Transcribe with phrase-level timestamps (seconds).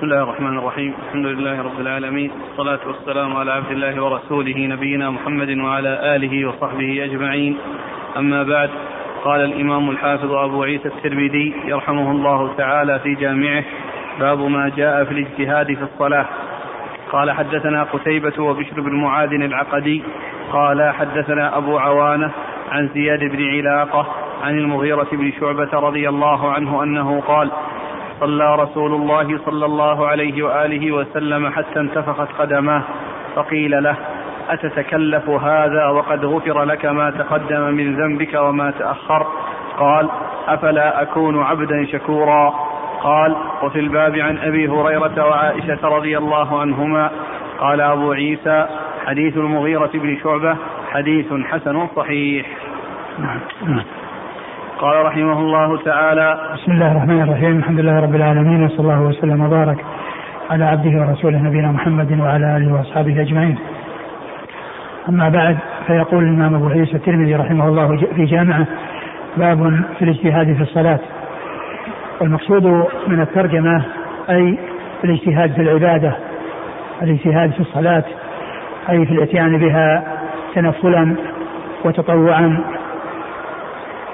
[0.00, 0.94] بسم الله الرحمن الرحيم.
[1.06, 2.30] الحمد لله رب العالمين.
[2.30, 7.56] والصلاة والسلام على عبد الله ورسوله نبينا محمد وعلى آله وصحبه أجمعين.
[8.16, 8.70] أما بعد
[9.24, 13.64] قال الإمام الحافظ أبو عيسى الترمذي يرحمه الله تعالى في جامعه
[14.20, 16.26] باب ما جاء في الاجتهاد في الصلاة.
[17.12, 20.02] قال حدثنا قتيبة وبشر بن معاذ العقدي.
[20.52, 22.30] قال حدثنا أبو عوانة
[22.70, 24.06] عن زياد بن علاقة
[24.42, 27.50] عن المغيرة بن شعبة رضي الله عنه أنه قال
[28.20, 32.82] صلى رسول الله صلى الله عليه وآله وسلم حتى انتفخت قدماه
[33.36, 33.96] فقيل له
[34.50, 39.26] أتتكلف هذا وقد غفر لك ما تقدم من ذنبك وما تأخر؟
[39.78, 40.08] قال
[40.48, 42.54] أفلا أكون عبدا شكورا؟
[43.02, 47.10] قال وفي الباب عن أبي هريرة وعائشة رضي الله عنهما
[47.58, 48.66] قال أبو عيسى
[49.06, 50.56] حديث المغيرة بن شعبة
[50.92, 52.46] حديث حسن صحيح.
[54.80, 59.44] قال رحمه الله تعالى بسم الله الرحمن الرحيم الحمد لله رب العالمين وصلى الله وسلم
[59.44, 59.84] وبارك
[60.50, 63.58] على عبده ورسوله نبينا محمد وعلى آله وأصحابه أجمعين.
[65.08, 68.66] أما بعد فيقول الإمام أبو عيسى الترمذي رحمه الله في جامعه
[69.36, 71.00] باب في الاجتهاد في الصلاة.
[72.20, 72.64] والمقصود
[73.08, 73.84] من الترجمة
[74.30, 74.58] أي
[75.04, 76.16] الاجتهاد في العبادة
[77.02, 78.04] الاجتهاد في الصلاة
[78.90, 80.04] أي في الإتيان بها
[80.54, 81.16] تنفلا
[81.84, 82.79] وتطوعا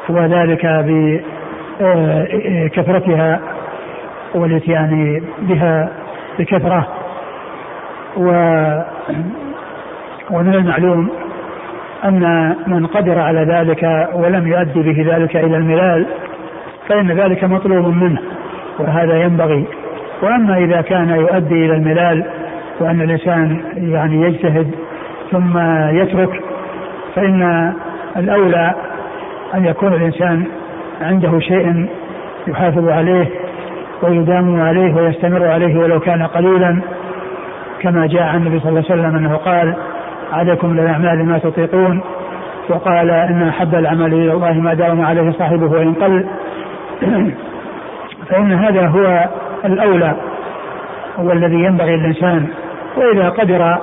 [0.09, 0.85] وذلك
[1.81, 3.41] بكثرتها
[4.35, 5.89] والإتيان بها
[6.39, 6.87] بكثرة.
[8.17, 8.29] و
[10.31, 11.09] ومن المعلوم
[12.05, 16.07] أن من قدر على ذلك ولم يؤدي به ذلك إلى الملال
[16.89, 18.19] فإن ذلك مطلوب منه
[18.79, 19.67] وهذا ينبغي.
[20.23, 22.25] وأما إذا كان يؤدي إلى الملال
[22.81, 24.71] وأن الإنسان يعني يجتهد
[25.31, 26.43] ثم يترك
[27.15, 27.73] فإن
[28.17, 28.75] الأولى
[29.55, 30.45] أن يكون الإنسان
[31.01, 31.89] عنده شيء
[32.47, 33.27] يحافظ عليه
[34.03, 36.81] ويدام عليه ويستمر عليه ولو كان قليلا
[37.81, 39.75] كما جاء عن النبي صلى الله عليه وسلم أنه قال
[40.33, 42.01] عليكم بالأعمال ما تطيقون
[42.69, 46.27] وقال إن أحب العمل إلى الله ما داوم عليه صاحبه وإن قل
[48.29, 49.29] فإن هذا هو
[49.65, 50.15] الأولى
[51.19, 52.47] هو الذي ينبغي للإنسان
[52.97, 53.79] وإذا قدر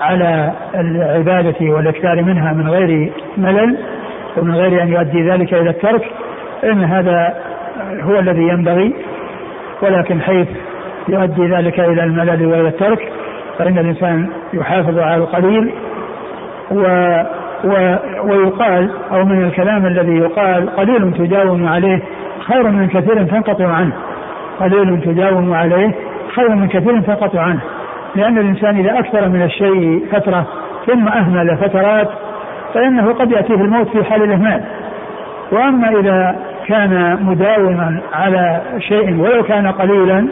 [0.00, 3.76] على العبادة والإكثار منها من غير ملل
[4.38, 6.10] ومن غير أن يؤدي ذلك إلى الترك
[6.62, 7.34] فإن هذا
[8.02, 8.94] هو الذي ينبغي.
[9.82, 10.48] ولكن حيث
[11.08, 13.12] يؤدي ذلك إلى الملل وإلى الترك
[13.58, 15.72] فإن الإنسان يحافظ على القليل
[16.70, 16.82] و
[17.64, 22.02] و ويقال أو من الكلام الذي يقال قليل تداوم عليه
[22.40, 23.92] خير من كثير تنقطع عنه.
[24.60, 25.94] قليل تداوم عليه
[26.34, 27.60] خير من كثير تنقطع عنه.
[28.16, 30.46] لأن الإنسان إذا أكثر من الشيء فترة
[30.86, 32.08] ثم أهمل فترات
[32.74, 34.64] فإنه قد يأتيه الموت في حال الإهمال
[35.52, 36.36] وأما إذا
[36.66, 40.28] كان مداوما على شيء ولو كان قليلا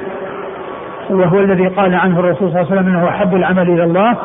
[1.10, 4.16] وهو الذي قال عنه الرسول صلى الله عليه وسلم إنه أحب العمل إلى الله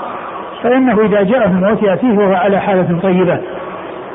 [0.64, 3.40] فإنه إذا جاءه الموت يأتيه وهو على حالة طيبة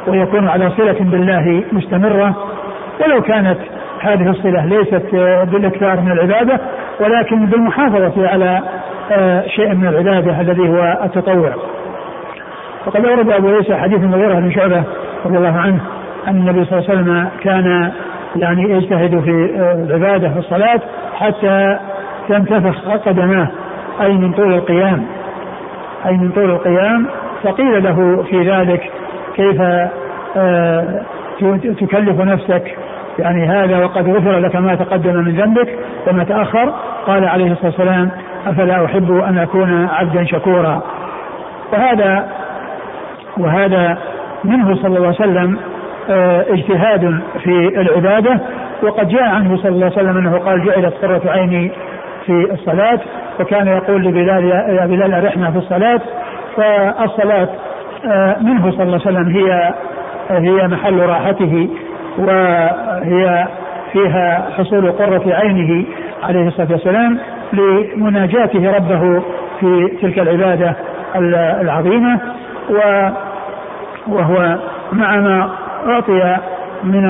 [0.07, 2.37] ويكون على صلة بالله مستمرة
[3.05, 3.59] ولو كانت
[4.01, 5.03] هذه الصلة ليست
[5.53, 6.61] بالإكثار من العبادة
[7.01, 8.61] ولكن بالمحافظة على
[9.13, 11.55] آه، شيء من العبادة الذي هو التطوع.
[12.87, 14.83] وقد أورد أبو عيسى حديث المغيره بن شعبة
[15.27, 15.81] رضي الله عنه
[16.29, 17.93] أن النبي صلى الله عليه وسلم كان
[18.37, 19.31] يعني يجتهد في
[19.75, 20.81] العبادة في الصلاة
[21.15, 21.79] حتى
[22.29, 23.49] تنتفخ قدماه
[24.01, 25.07] أي من طول القيام.
[26.07, 27.07] أي من طول القيام
[27.43, 28.91] فقيل له في ذلك
[29.35, 29.61] كيف
[30.37, 31.03] آه،
[31.81, 32.79] تكلف نفسك؟
[33.19, 36.75] يعني هذا وقد غفر لك ما تقدم من ذنبك وما تأخر.
[37.07, 38.11] قال عليه الصلاة والسلام
[38.47, 40.83] أفلا أحب أن أكون عبدا شكورا.
[41.73, 42.29] وهذا
[43.39, 43.99] وهذا
[44.45, 45.59] منه صلى الله عليه وسلم
[46.11, 48.41] آه، اجتهاد في العبادة
[48.83, 51.73] وقد جاء عنه صلى الله عليه وسلم أنه قال جعلت قرة عيني
[52.27, 53.01] في الصلاة
[53.41, 56.01] وكان يقول لبلال يا بلال أرحنا في الصلاة.
[56.57, 57.49] فالصلاة
[58.07, 59.75] آه، منه صلى الله عليه وسلم هي
[60.31, 61.69] هي محل راحته
[62.19, 63.47] وهي
[63.93, 65.85] فيها حصول قرة عينه
[66.23, 67.19] عليه الصلاة والسلام
[67.53, 69.23] لمناجاته ربه
[69.61, 70.77] في تلك العبادة
[71.61, 72.21] العظيمة.
[74.09, 74.59] وهو
[74.93, 75.51] مع ما
[75.87, 76.37] أعطي
[76.85, 77.05] من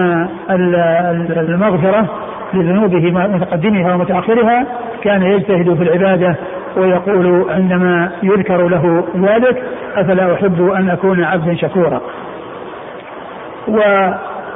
[1.36, 2.06] المغفرة
[2.54, 4.66] لذنوبه متقدمها ومتأخرها
[5.02, 6.36] كان يجتهد في العبادة
[6.76, 9.62] ويقول عندما يذكر له ذلك
[9.96, 12.00] أفلا أحب أن أكون عبدا شكورا.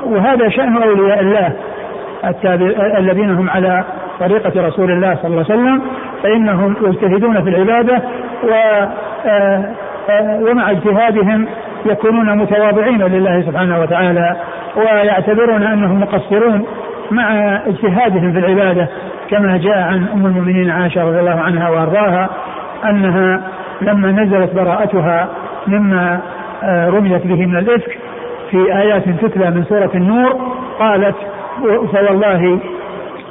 [0.06, 1.52] وهذا شأن أولياء الله
[2.98, 3.84] الذين هم على
[4.20, 5.82] طريقة رسول الله صلى الله عليه وسلم
[6.22, 8.02] فإنهم يجتهدون في العبادة
[8.44, 8.52] و
[9.26, 9.64] آه،
[10.10, 11.46] آه، ومع اجتهادهم
[11.87, 14.37] يكونون متواضعين لله سبحانه وتعالى
[14.77, 16.67] ويعتبرون أنهم مقصرون
[17.11, 18.88] مع اجتهادهم في العبادة
[19.31, 22.31] كما جاء عن أم المؤمنين عائشة رضي الله عنها وأرضاها
[22.85, 23.43] أنها
[23.81, 25.29] لما نزلت براءتها
[25.67, 26.21] مما
[26.62, 27.99] آه، رميت به من الإفك
[28.50, 30.41] في آيات تتلى من سورة النور
[30.79, 31.17] قالت
[31.93, 32.61] فوالله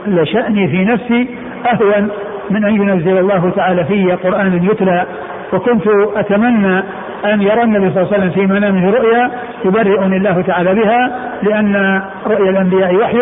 [0.08, 1.30] لشأني في نفسي
[1.74, 2.10] أهون
[2.50, 5.06] من أن ينزل الله تعالى في قرآن يتلى
[5.54, 6.84] وكنت أتمنى
[7.26, 9.32] أن يرى النبي صلى الله عليه وسلم في منامه رؤيا
[9.66, 11.12] يبرئني الله تعالى بها
[11.44, 13.20] لأن رؤيا الأنبياء وحي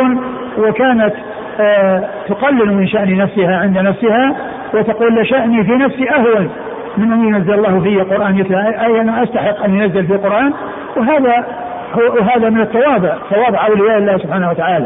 [0.57, 1.13] وكانت
[1.59, 4.35] آه تقلل من شأن نفسها عند نفسها
[4.73, 6.49] وتقول لشأني في نفسي أهون
[6.97, 10.53] من أن ينزل الله في قرآن يتلى أي أنا أستحق أن ينزل في قرآن
[10.97, 11.45] وهذا
[11.93, 14.85] هو وهذا من التواضع تواضع أولياء الله سبحانه وتعالى.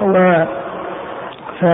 [0.00, 0.44] و
[1.60, 1.64] ف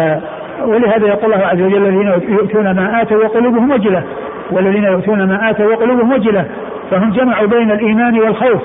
[0.63, 4.03] ولهذا يقول الله عز وجل الذين يؤتون ما آتوا وقلوبهم وجلة.
[4.51, 6.45] والذين يؤتون ما آتوا وقلوبهم وجلة.
[6.91, 8.63] فهم جمعوا بين الإيمان والخوف.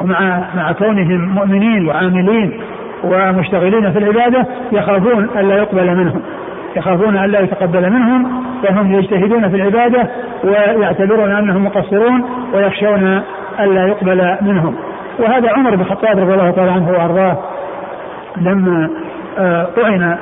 [0.00, 2.60] ومع مع كونهم مؤمنين وعاملين
[3.04, 6.22] ومشتغلين في العبادة يخافون ألا يقبل منهم.
[6.76, 8.44] يخافون ألا يتقبل منهم.
[8.62, 10.08] فهم يجتهدون في العبادة
[10.44, 13.22] ويعتبرون أنهم مقصرون ويخشون
[13.60, 14.74] ألا يقبل منهم.
[15.18, 17.38] وهذا عمر بن الخطاب رضي الله تعالى عنه وأرضاه
[18.36, 18.90] لما
[19.38, 20.16] آه، طعن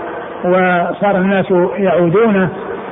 [0.45, 1.47] وصار الناس
[1.77, 2.49] يعودونه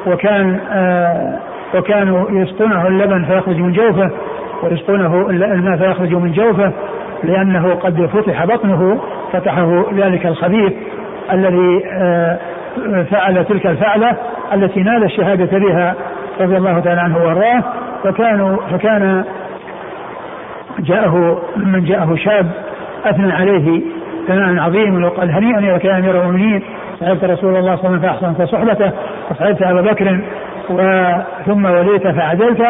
[0.07, 1.39] وكان آه،
[1.75, 4.11] وكانوا يسقونه اللبن فيخرج من جوفه
[4.63, 6.73] ويسقونه الماء فيخرج من جوفه
[7.25, 9.01] لأنه قد فتح بطنه
[9.33, 10.73] فتحه ذلك الخبيث
[11.33, 12.39] الذي آه،
[13.11, 14.17] فعل تلك الفعلة
[14.55, 15.95] التي نال الشهادة بها
[16.41, 17.63] رضي الله تعالى عنه وأرضاه.
[18.05, 19.25] فكانوا فكان
[20.79, 22.51] جاءه من جاءه شاب
[23.05, 23.83] أثنى عليه
[24.29, 26.63] ثناء عظيما وقال هنيئا يا أمير المؤمنين.
[27.01, 28.93] صحبت رسول الله صلى الله عليه وسلم فأحسنت صحبته
[29.31, 30.21] وصحبت أبا بكر
[31.47, 32.63] ثم وليت فعدلت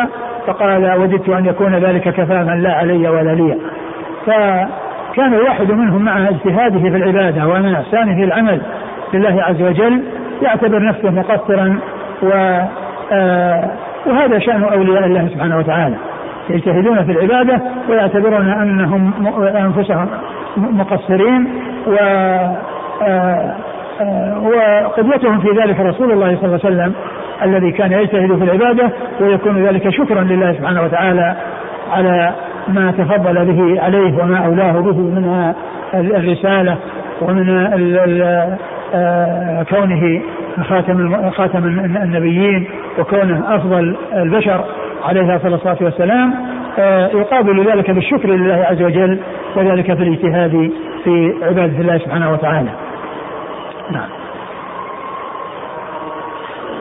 [0.46, 3.58] فقال وددت أن يكون ذلك كفاما لا علي ولا لي.
[4.26, 8.60] فكان الواحد منهم مع اجتهاده في العبادة ومن إحسانه في العمل
[9.14, 10.02] لله عز وجل
[10.42, 11.78] يعتبر نفسه مقصرا
[12.22, 12.28] و
[13.12, 13.70] آه
[14.06, 15.94] وهذا شأن أولياء الله سبحانه وتعالى.
[16.50, 19.12] يجتهدون في العبادة ويعتبرون أنهم
[19.56, 20.08] أنفسهم
[20.56, 21.48] مقصرين
[21.86, 21.94] و
[23.02, 23.54] آه
[24.42, 26.92] وقدوتهم في ذلك رسول الله صلى الله عليه وسلم
[27.44, 28.90] الذي كان يجتهد في العبادة
[29.20, 31.36] ويكون ذلك شكرا لله سبحانه وتعالى
[31.92, 32.32] على
[32.68, 35.54] ما تفضل به عليه وما أولاه به من
[35.94, 36.76] الرسالة
[37.22, 37.48] ومن
[38.94, 40.22] آه، كونه
[40.68, 41.64] خاتم خاتم
[42.02, 42.68] النبيين
[42.98, 44.64] وكونه أفضل البشر
[45.04, 46.34] عليه الصلاه والسلام
[47.14, 49.18] يقابل ذلك بالشكر لله عز وجل
[49.56, 50.70] وذلك في الاجتهاد
[51.04, 52.70] في عبادة الله سبحانه وتعالى.
[53.90, 54.08] نعم.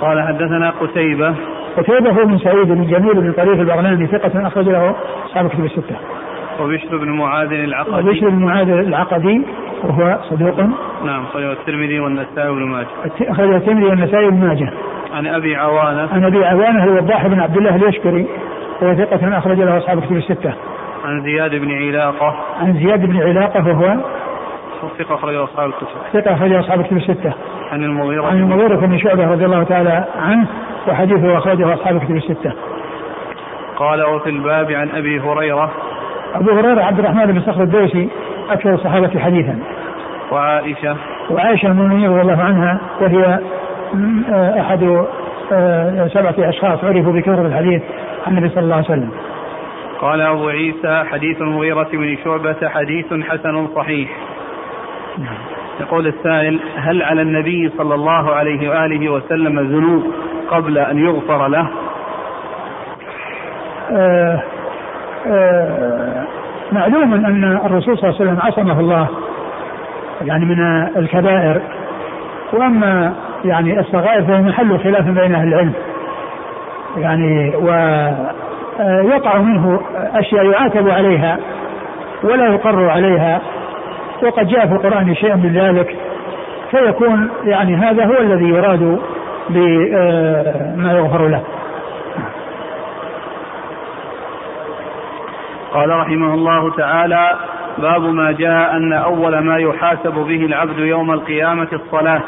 [0.02, 1.36] قال حدثنا قتيبة.
[1.78, 4.96] قتيبة هو من سعيد بن جميل بن طريف البغلاني ثقة أخرج له
[5.26, 5.96] أصحاب كتب الستة.
[6.62, 8.10] وبشر بن معاذ العقدي.
[8.10, 9.42] وبشر بن معاذ العقدي
[9.84, 10.60] وهو صدوق.
[11.06, 12.88] نعم أخرجه الترمذي والنسائي وابن ماجه.
[13.22, 14.74] أخرجه الترمذي والنسائي وابن ماجه.
[15.14, 16.10] عن أبي عوانة.
[16.14, 18.28] عن أبي عوانة هو الضاحي بن عبد الله اليشكري.
[18.82, 20.54] وهو ثقة أخرج له أصحاب كتب الستة.
[21.06, 22.36] عن زياد بن علاقة.
[22.60, 23.98] عن زياد بن علاقة وهو
[25.00, 25.88] ثقة أخرجه أصحاب الكتب.
[26.14, 27.34] ثقة أخرجه أصحاب الكتب الستة.
[27.72, 28.26] عن المغيرة.
[28.26, 30.48] عن المغيرة بن شعبة رضي الله تعالى عنه
[30.88, 32.54] وحديثه أخرجه أصحاب الكتب الستة.
[33.76, 35.72] قال وفي الباب عن أبي هريرة.
[36.36, 38.10] أبو هريرة عبد الرحمن بن صخر الدوسي
[38.50, 39.60] أكثر الصحابة حديثا.
[40.32, 40.96] وعائشة.
[41.30, 43.40] وعائشة المؤمنين رضي الله عنها وهي
[44.62, 45.06] أحد
[45.52, 47.82] آه، سبعة أشخاص عرفوا بكثرة الحديث
[48.28, 49.12] عن النبي صلى الله عليه وسلم.
[50.02, 54.10] قال أبو عيسى حديث المغيرة بن شعبة حديث حسن صحيح.
[55.80, 60.04] يقول السائل هل على النبي صلى الله عليه وآله وسلم ذنوب
[60.52, 61.68] قبل أن يغفر له؟
[63.92, 64.44] آه
[65.28, 66.26] آه
[66.72, 69.08] معلوم أن الرسول صلى الله عليه وسلم عصمه الله
[70.22, 71.62] يعني من الكبائر.
[72.54, 73.14] وأما
[73.46, 75.74] يعني الصغائر فهي محل خلاف بين أهل العلم.
[76.98, 81.38] يعني ويقع منه أشياء يعاتب عليها
[82.24, 83.42] ولا يقر عليها.
[84.24, 85.98] وقد جاء في القرآن شيء من ذلك
[86.72, 89.00] فيكون يعني هذا هو الذي يراد
[89.50, 91.44] بما يغفر له.
[95.74, 97.36] قال رحمه الله تعالى
[97.78, 102.22] باب ما جاء أن أول ما يحاسب به العبد يوم القيامة الصلاة.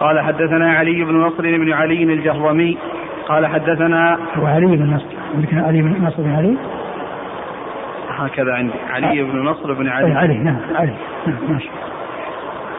[0.00, 2.78] قال حدثنا علي بن نصر بن علي الجهضمي.
[3.28, 5.06] قال حدثنا هو علي بن نصر
[5.52, 6.56] علي بن نصر بن علي؟
[8.20, 8.72] هكذا عندي.
[8.90, 10.14] علي بن نصر بن علي.
[10.14, 10.94] علي نعم علي.
[11.26, 11.68] نعم ماشي.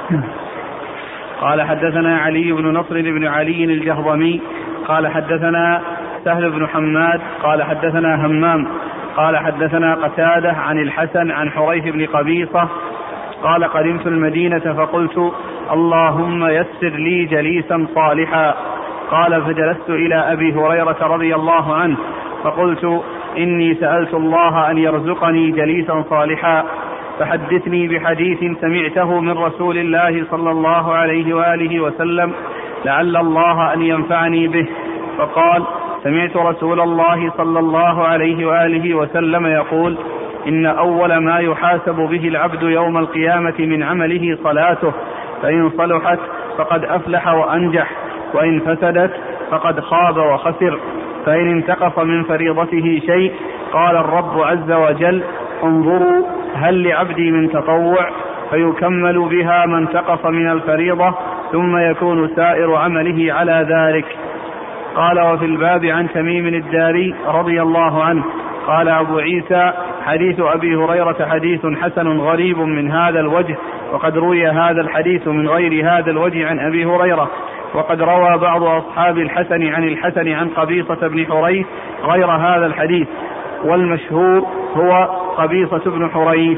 [0.10, 0.24] نعم.
[1.42, 4.42] قال حدثنا علي بن نصر بن علي الجهضمي.
[4.88, 5.82] قال حدثنا
[6.26, 7.22] سهل بن حماد.
[7.44, 8.68] قال حدثنا همام.
[9.18, 12.68] قال حدثنا قتادة عن الحسن عن حريث بن قبيصة.
[13.44, 15.34] قال قدمت المدينة فقلت
[15.72, 18.56] اللهم يسر لي جليسا صالحا.
[19.12, 21.98] قال فجلست إلى أبي هريرة رضي الله عنه.
[22.44, 23.04] فقلت
[23.38, 26.64] إني سألت الله أن يرزقني جليسا صالحا.
[27.20, 32.34] فحدثني بحديث سمعته من رسول الله صلى الله عليه وآله وسلم
[32.86, 34.68] لعل الله أن ينفعني به.
[35.18, 35.64] فقال
[36.04, 39.98] سمعت رسول الله صلى الله عليه وآله وسلم يقول
[40.48, 44.94] إن أول ما يحاسب به العبد يوم القيامة من عمله صلاته
[45.42, 46.20] فإن صلحت
[46.58, 47.92] فقد أفلح وأنجح
[48.34, 49.12] وإن فسدت
[49.52, 50.80] فقد خاب وخسر.
[51.26, 53.32] فإن انتقص من فريضته شيء
[53.74, 55.24] قال الرب عز وجل
[55.64, 56.26] انظروا
[56.56, 58.10] هل لعبدي من تطوع
[58.50, 61.14] فيكمل بها ما انتقص من الفريضة
[61.52, 64.06] ثم يكون سائر عمله على ذلك.
[64.96, 68.24] قال وفي الباب عن تميم الداري رضي الله عنه
[68.68, 69.74] قال أبو عيسى
[70.06, 73.58] حديث أبي هريرة حديث حسن غريب من هذا الوجه
[73.94, 77.32] وقد روي هذا الحديث من غير هذا الوجه عن أبي هريرة.
[77.74, 81.66] وقد روى بعض أصحاب الحسن عن الحسن عن قبيصة بن حريث
[82.04, 83.08] غير هذا الحديث
[83.64, 85.04] والمشهور هو
[85.38, 86.58] قبيصة بن حريث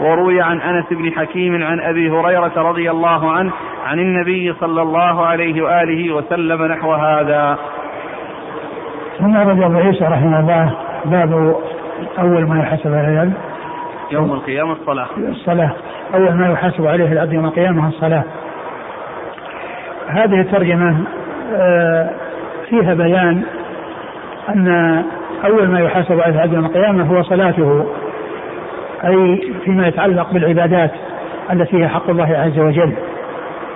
[0.00, 3.52] وروي عن أنس بن حكيم عن أبي هريرة رضي الله عنه
[3.86, 7.58] عن النبي صلى الله عليه وآله وسلم نحو هذا.
[9.18, 11.56] ثم رجع ابو عيسى رحمه الله باب
[12.18, 13.32] أول ما يحاسب عليه العبد
[14.10, 15.06] يوم القيامة الصلاة.
[15.18, 15.72] الصلاة
[16.14, 18.24] أول ما يحاسب عليه العبد يوم القيامة الصلاة.
[20.08, 20.96] هذه الترجمة
[21.54, 22.10] آه،
[22.68, 23.42] فيها بيان
[24.48, 25.02] أن
[25.44, 27.86] أول ما يحاسب عليه العبد يوم القيامة هو صلاته
[29.04, 30.90] أي فيما يتعلق بالعبادات
[31.52, 32.92] التي هي حق الله عز وجل.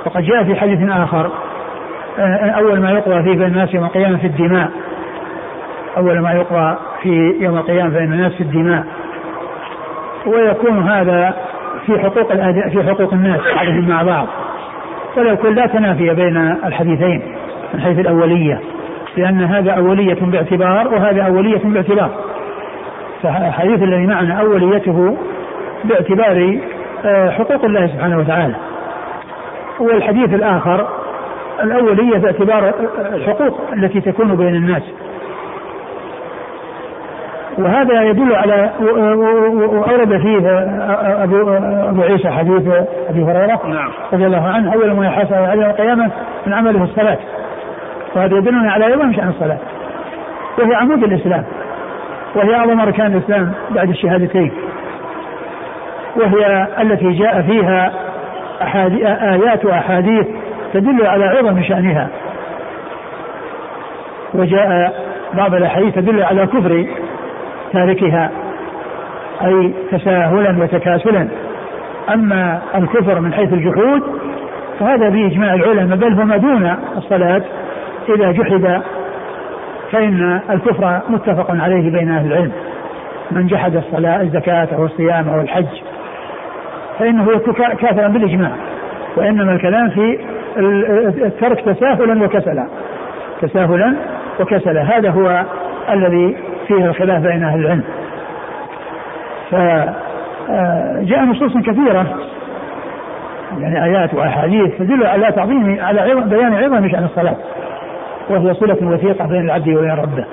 [0.06, 1.30] وقد جاء في حديث آخر
[2.18, 4.70] آه، أول ما يقضى فيه بين الناس يوم القيامة في الدماء.
[5.96, 8.84] أول ما يقضى في يوم القيامة بين الناس في الدماء.
[10.26, 11.34] ويكون هذا
[11.86, 12.32] في حقوق
[12.68, 14.26] في حقوق الناس بعضهم مع بعض.
[15.16, 17.22] ولا يكون لا تنافي بين الحديثين
[17.74, 18.60] من حيث الأولية
[19.16, 22.10] لأن هذا أولية باعتبار وهذا أولية باعتبار.
[23.22, 25.16] فالحديث الذي معنا أوليته
[25.84, 26.58] باعتبار
[27.04, 28.54] آه، حقوق الله سبحانه وتعالى.
[29.80, 30.88] والحديث الآخر
[31.62, 32.74] الأولية باعتبار
[33.14, 34.82] الحقوق التي تكون بين الناس.
[37.58, 40.38] وهذا يدل على وأورد فيه
[41.22, 41.50] أبو,
[41.88, 42.62] أبو عيسى حديث
[43.10, 43.90] أبي هريرة نعم.
[44.12, 44.74] رضي الله عنه.
[44.74, 46.10] أول ما يحاسب على يوم القيامة
[46.46, 47.18] من عمله الصلاة.
[48.16, 49.58] وهذا يدلنا على عظم شأن الصلاة.
[50.58, 51.44] وهي عمود الإسلام.
[52.34, 54.52] وهي أعظم أركان الإسلام بعد الشهادتين.
[56.16, 57.92] وهي التي جاء فيها
[59.32, 60.26] آيات وأحاديث
[60.72, 62.08] تدل على عظم شأنها.
[64.34, 64.94] وجاء
[65.34, 66.86] بعض الأحاديث تدل على كفر
[67.74, 68.30] تاركها
[69.44, 71.28] أي تساهلا وتكاسلا.
[72.14, 74.02] أما الكفر من حيث الجحود
[74.80, 77.42] فهذا بإجماع العلماء بل هو ما دون الصلاة.
[78.08, 78.82] إذا جحد
[79.92, 82.52] فإن الكفر متفق عليه بين أهل العلم.
[83.30, 85.82] من جحد الصلاة الزكاة أو الصيام أو الحج
[86.98, 87.26] فإنه
[87.80, 88.50] كافرا بالإجماع.
[89.16, 90.18] وإنما الكلام في
[91.26, 92.66] الترك تساهلا وكسلا.
[93.42, 93.94] تساهلا
[94.40, 94.82] وكسلا.
[94.82, 95.44] هذا هو
[95.90, 96.36] الذي
[96.68, 97.84] فيه الخلاف بين أهل العلم.
[99.50, 102.06] فجاء آه، نصوص كثيرة
[103.58, 107.36] يعني آيات وأحاديث تدل على تعظيم على بيان عظم شأن الصلاة.
[108.30, 110.24] وهي صلة وثيقة بين العبد وبين ربه.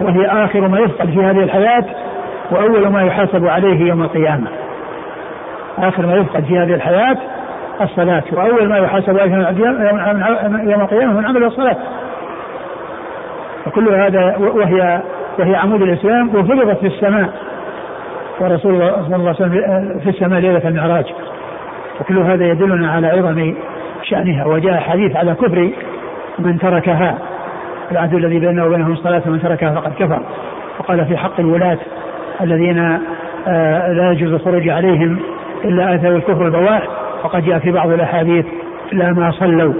[0.00, 1.84] وهي آخر ما يفقد في هذه الحياة
[2.50, 4.46] وأول ما يحاسب عليه يوم القيامة.
[5.78, 7.16] آخر ما يفقد في هذه الحياة
[7.80, 11.76] الصلاة وأول ما يحاسب عليه يوم القيامة من عمل الصلاة.
[13.66, 15.02] وكل هذا وهي
[15.38, 17.28] وهي عمود الإسلام وفرضت في السماء.
[18.40, 21.04] ورسول الله صلى الله عليه وسلم في السماء ليلة المعراج.
[22.00, 23.54] وكل هذا يدلنا على عظم
[24.02, 25.70] شأنها وجاء حديث على كفر
[26.38, 27.18] من تركها.
[27.92, 30.22] العهد الذي بيننا وبينهم الصلاة من تركها فقد كفر.
[30.78, 31.78] وقال في حق الولاة
[32.40, 32.98] الذين
[33.48, 35.18] آه، لا يجوز الخروج عليهم
[35.64, 36.82] إلا آثار الكفر البواح.
[37.24, 38.46] وقد جاء في بعض الأحاديث
[38.92, 39.74] لا ما صلوا.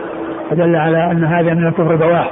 [0.51, 2.31] فدل على أن هذا من الكفر البواح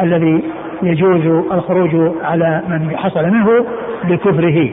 [0.00, 0.44] الذي
[0.82, 3.66] يجوز الخروج على من حصل منه
[4.04, 4.70] لكفره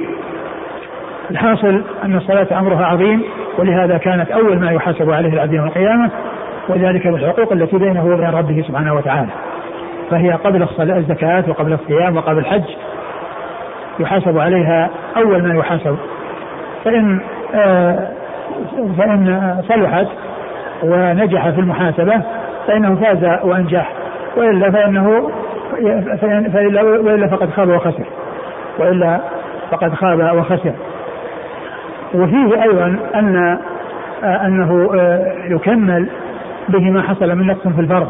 [1.31, 3.23] الحاصل أن الصلاة أمرها عظيم
[3.57, 6.09] ولهذا كانت أول ما يحاسب عليه العبد يوم القيامة
[6.69, 9.31] وذلك بالحقوق التي بينه وبين ربه سبحانه وتعالى.
[10.11, 12.63] فهي قبل الزكاة وقبل الصيام وقبل الحج
[13.99, 15.97] يحاسب عليها أول ما يحاسب.
[16.85, 17.21] فإن
[17.55, 18.07] آه
[18.97, 20.07] فإن صلحت
[20.83, 22.21] ونجح في المحاسبة
[22.67, 23.91] فإنه فاز وأنجح
[24.37, 25.31] وإلا فإنه
[26.53, 28.05] فإلا وإلا فقد خاب وخسر.
[28.79, 29.19] وإلا
[29.71, 30.73] فقد خاب وخسر.
[32.15, 33.57] وفيه أيضا أن
[34.23, 36.07] آه، أنه آه، يكمل
[36.69, 38.07] به ما حصل من نقص في الفرض.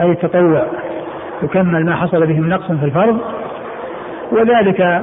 [0.00, 0.66] أي التطوع
[1.42, 3.20] يكمل ما حصل به من نقص في الفرض.
[4.32, 5.02] وذلك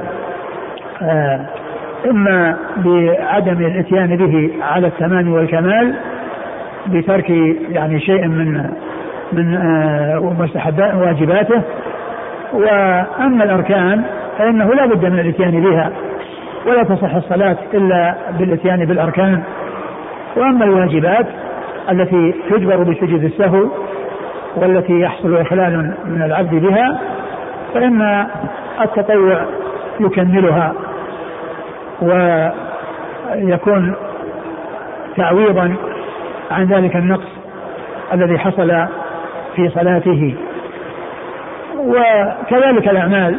[2.10, 5.94] إما بعدم الإتيان به على التمام والكمال
[6.86, 7.30] بترك
[7.70, 8.70] يعني شيء من
[9.32, 9.58] من
[10.38, 11.62] مستحبات واجباته.
[12.52, 14.02] وأما الأركان
[14.38, 15.92] فإنه لا بد من الإتيان بها
[16.66, 19.42] ولا تصح الصلاة إلا بالإتيان بالأركان.
[20.36, 21.26] وأما الواجبات
[21.90, 23.68] التي تجبر بسجود السهو
[24.56, 27.00] والتي يحصل إخلال من العبد بها
[27.74, 28.26] فإن
[28.80, 29.44] التطوع
[30.00, 30.72] يكملها
[33.32, 33.94] ويكون
[35.16, 35.74] تعويضا
[36.50, 37.28] عن ذلك النقص
[38.12, 38.86] الذي حصل
[39.56, 40.34] في صلاته.
[41.78, 43.36] وكذلك الأعمال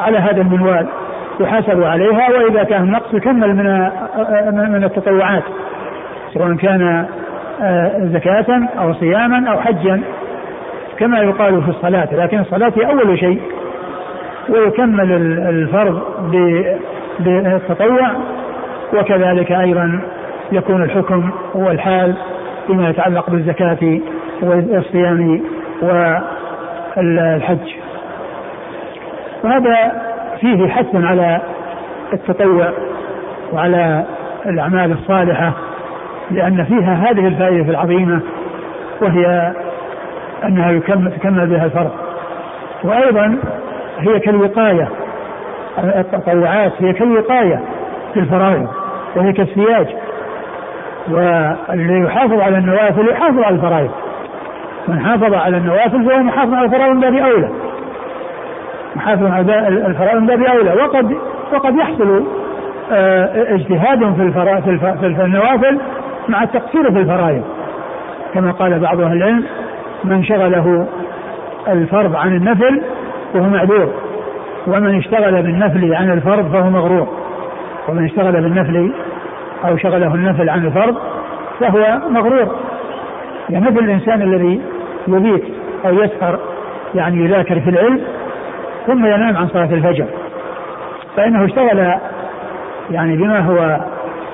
[0.00, 0.86] على هذا المنوال
[1.40, 3.64] يحاسب عليها وإذا كان النقص يكمل من
[4.72, 5.42] من التطوعات
[6.34, 7.06] سواء كان
[7.62, 10.00] آه، زكاة أو صياما أو حجا
[10.98, 12.08] كما يقال في الصلاة.
[12.12, 13.40] لكن الصلاة هي أول شيء
[14.48, 15.12] ويكمل
[15.48, 16.02] الفرض
[17.18, 18.10] بالتطوع
[18.94, 20.00] وكذلك أيضا
[20.52, 22.14] يكون الحكم والحال
[22.66, 24.00] فيما يتعلق بالزكاة
[24.42, 25.40] والصيام
[25.82, 27.74] والحج.
[29.44, 29.92] وهذا
[30.40, 31.40] فيه حث على
[32.12, 32.72] التطوع
[33.52, 34.04] وعلى
[34.46, 35.52] الأعمال الصالحة
[36.30, 38.20] لأن فيها هذه الفائدة العظيمة
[39.02, 39.52] وهي
[40.44, 41.92] أنها يكمل بها الفرض.
[42.84, 43.38] وأيضا
[43.98, 44.88] هي كالوقاية
[45.78, 47.60] التطوعات هي كالوقاية
[48.14, 48.68] في الفرائض
[49.16, 49.86] وهي كالسياج.
[51.08, 53.90] والذي يحافظ على النوافل يحافظ على الفرائض.
[54.88, 57.50] من حافظ على النوافل فهو محافظ على الفرائض من باب أولى.
[58.96, 60.72] محافظ على الفرائض من باب أولى.
[60.72, 61.16] وقد
[61.52, 62.24] وقد يحصل
[62.92, 64.62] آه، اجتهاد في الفرائض
[65.00, 65.78] في النوافل
[66.28, 67.42] مع التقصير في الفرائض.
[68.34, 69.44] كما قال بعض أهل العلم
[70.04, 70.86] من شغله
[71.68, 72.82] الفرض عن النفل
[73.34, 73.92] وهو معذور
[74.66, 77.08] ومن اشتغل بالنفل عن الفرض فهو مغرور
[77.88, 78.92] ومن اشتغل بالنفل
[79.64, 80.96] أو شغله النفل عن الفرض
[81.60, 82.56] فهو مغرور.
[83.50, 84.60] يعني مثل الإنسان الذي
[85.08, 85.44] يبيت
[85.86, 86.38] أو يسهر
[86.94, 88.00] يعني يذاكر في العلم
[88.86, 90.06] ثم ينام عن صلاة الفجر.
[91.16, 91.94] فإنه اشتغل
[92.90, 93.80] يعني بما هو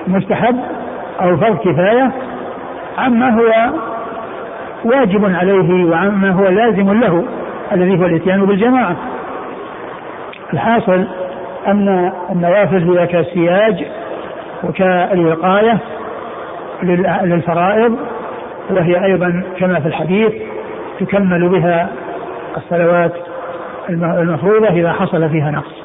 [0.06, 0.60] مستحب
[1.20, 2.10] أو فرض كفاية
[2.98, 3.72] عما هو
[4.84, 7.24] واجب عليه وعما هو لازم له
[7.72, 8.96] الذي هو الإتيان بالجماعة.
[10.52, 11.06] الحاصل
[11.66, 13.84] أن النوافل هي كالسياج
[14.64, 15.78] وكالوقاية
[17.22, 17.96] للفرائض
[18.70, 20.32] وهي أيضا كما في الحديث
[21.00, 21.92] تكمل بها
[22.56, 23.12] الصلوات
[23.90, 25.82] المفروضة إذا حصل فيها نقص.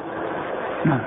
[0.84, 1.00] نعم.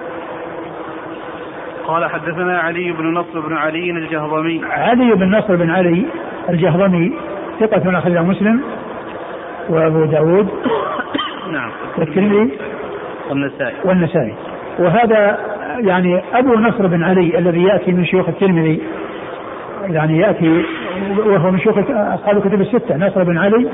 [1.88, 4.62] قال حدثنا علي بن نصر بن علي الجهضمي.
[4.66, 6.06] علي بن نصر بن علي
[6.50, 7.14] الجهضمي
[7.60, 8.62] ثقة أخرجه مسلم
[9.70, 10.50] وأبو داود.
[11.52, 11.72] نعم.
[11.98, 12.52] والترمذي.
[13.30, 13.76] والنسائي.
[13.86, 14.34] والنسائي.
[14.80, 15.38] وهذا
[15.80, 18.82] يعني أبو نصر بن علي الذي يأتي من شيوخ الترمذي
[19.90, 20.64] يعني يأتي
[21.26, 23.68] وهو من شيوخ أصحاب الكتب الستة نصر بن علي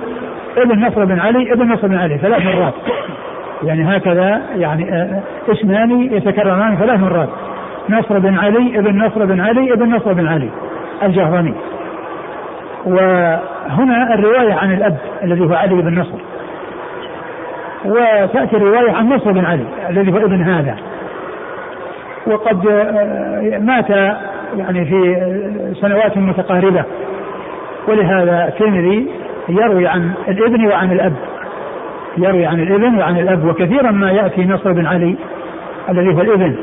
[0.57, 2.73] ابن نصر بن علي ابن نصر بن علي ثلاث مرات.
[3.63, 7.29] يعني هكذا يعني آه، اسمان يتكرران ثلاث مرات.
[7.89, 10.49] نصر بن علي ابن نصر بن علي ابن نصر بن علي
[11.03, 11.53] الجهرمي
[12.85, 16.17] وهنا الرواية عن الأب الذي هو علي بن نصر.
[17.85, 20.75] وتأتي الرواية عن نصر بن علي الذي هو ابن هذا.
[22.27, 24.17] وقد آه، مات
[24.55, 25.15] يعني في
[25.81, 26.83] سنوات متقاربة.
[27.87, 29.07] ولهذا الترمذي
[29.49, 31.13] يروي عن الابن وعن الأب.
[32.17, 35.15] يروي عن الابن وعن الأب وكثيرا ما يأتي نصر بن علي
[35.89, 36.55] الذي هو الابن.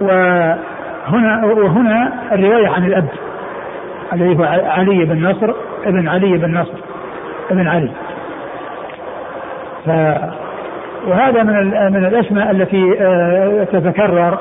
[0.00, 3.08] وهنا وهنا الرواية عن الأب
[4.12, 6.78] الذي هو علي بن نصر ابن علي بن نصر
[7.50, 7.90] ابن علي.
[9.86, 9.90] ف
[11.08, 14.38] وهذا من من الأسماء التي آه، تتكرر.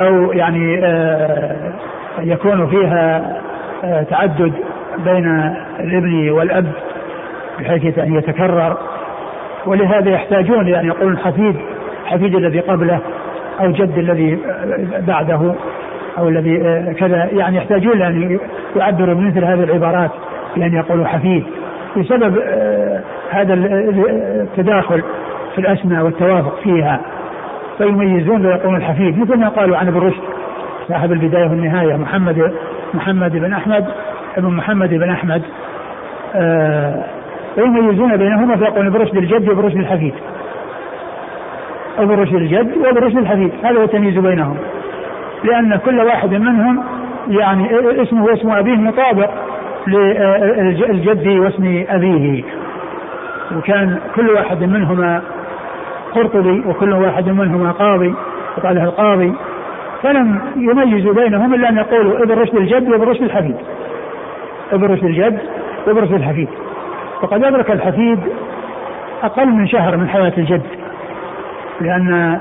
[0.00, 1.56] أو يعني آه،
[2.20, 3.36] يكون فيها
[3.84, 4.52] آه، تعدد
[5.04, 6.72] بين الابن والأب
[7.58, 8.76] بحيث أن يتكرر.
[9.66, 11.56] ولهذا يحتاجون يعني يقولون حفيد
[12.06, 12.98] حفيد الذي قبله
[13.60, 14.38] أو جد الذي
[15.06, 15.54] بعده
[16.18, 16.58] أو الذي
[16.94, 17.28] كذا.
[17.32, 18.38] يعني يحتاجون ان
[18.76, 20.10] يعبروا بمثل هذه العبارات
[20.56, 21.44] بأن يقولوا حفيد.
[21.96, 25.02] بسبب آه، هذا التداخل
[25.54, 27.00] في الأسماء والتوافق فيها.
[27.78, 30.22] فيميزون ويقولون الحفيد مثل ما قالوا عن ابن رشد
[30.88, 32.52] صاحب البداية والنهاية محمد
[32.94, 33.84] محمد بن أحمد
[34.36, 35.42] ابن محمد بن أحمد.
[36.34, 37.04] آه
[37.56, 40.14] ويميزون بينهما فيقولون برشد الجد وبرشد الحفيد.
[41.98, 44.56] أو برشد الجد وبرشد الحفيد هذا هو التمييز بينهم.
[45.44, 46.84] لأن كل واحد منهم
[47.28, 47.68] يعني
[48.02, 49.30] اسمه واسم أبيه مطابق
[49.86, 52.44] للجد واسم أبيه.
[53.56, 55.22] وكان كل واحد منهما
[56.16, 58.14] قرطبي وكل واحد منهما قاضي
[58.56, 59.34] وقال له القاضي.
[60.02, 63.56] فلم يميزوا بينهم إلا أن يقولوا ابن رشد الجد وابن رشد الحفيد
[64.72, 65.38] ابن رشد الجد
[65.86, 66.48] وابن رشد الحفيد
[67.22, 68.18] وقد أدرك الحفيد
[69.22, 70.62] أقل من شهر من حياة الجد.
[71.80, 72.38] لأن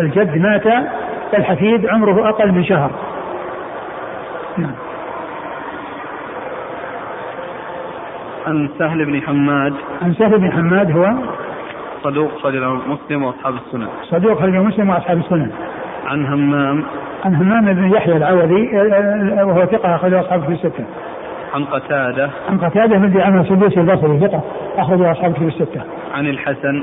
[0.00, 0.66] الجد مات
[1.32, 2.90] والحفيد عمره أقل من شهر.
[4.58, 4.74] نعم.
[8.46, 9.74] عن سهل بن حماد.
[10.02, 11.14] عن سهل بن حماد هو
[12.04, 15.50] صدوق خرج مسلم وأصحاب السنن صدوق خرج مسلم وأصحاب السنن
[16.06, 16.84] عن همام
[17.24, 18.70] عن همام بن يحيى العوذي
[19.42, 20.84] وهو ثقة أخرجه أصحابه في الستة.
[21.54, 24.40] عن قتادة عن قتادة بن عمرو السدوسي البصري ثقة
[24.76, 25.82] أخرجه أصحابه في الستة.
[26.14, 26.82] عن الحسن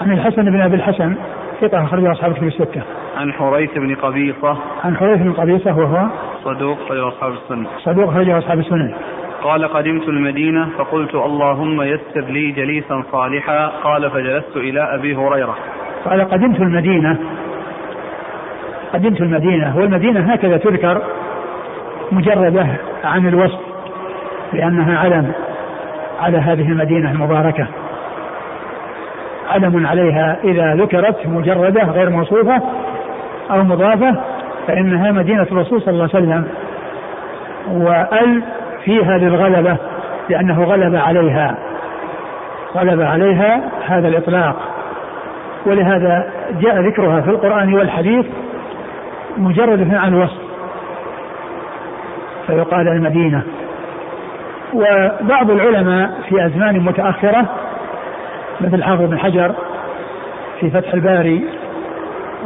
[0.00, 1.14] عن الحسن بن أبي الحسن
[1.60, 2.82] ثقة أخرجه أصحابه في الستة.
[3.16, 6.06] عن حريث بن قبيصة عن حريث بن قبيصة وهو
[6.44, 7.66] صدوق أخرجه أصحاب السنة.
[7.84, 8.94] صدوق أخرجه أصحاب السنة.
[9.42, 13.66] قال قدمت المدينة فقلت اللهم يسر لي جليسا صالحا.
[13.66, 15.56] قال فجلست إلى أبي هريرة.
[16.04, 17.18] قال قدمت المدينة.
[18.94, 19.78] قدمت المدينة.
[19.78, 21.02] والمدينة هكذا تذكر
[22.12, 22.66] مجردة
[23.04, 23.60] عن الوصف
[24.52, 25.32] لأنها علم
[26.20, 27.66] على هذه المدينة المباركة.
[29.50, 32.62] علم عليها إذا ذكرت مجردة غير موصوفة
[33.50, 34.20] أو مضافة
[34.66, 36.48] فإنها مدينة الرسول صلى الله عليه وسلم.
[37.70, 38.42] وأل
[38.84, 39.76] فيها للغلبة
[40.28, 41.58] لأنه غلب عليها.
[42.76, 44.56] غلب عليها هذا الإطلاق.
[45.66, 48.26] ولهذا جاء ذكرها في القرآن والحديث
[49.36, 50.42] مجرد عن الوصف.
[52.46, 53.42] فيقال المدينة.
[54.74, 57.46] وبعض العلماء في أزمان متأخرة
[58.60, 59.54] مثل حافظ بن حجر
[60.60, 61.44] في فتح الباري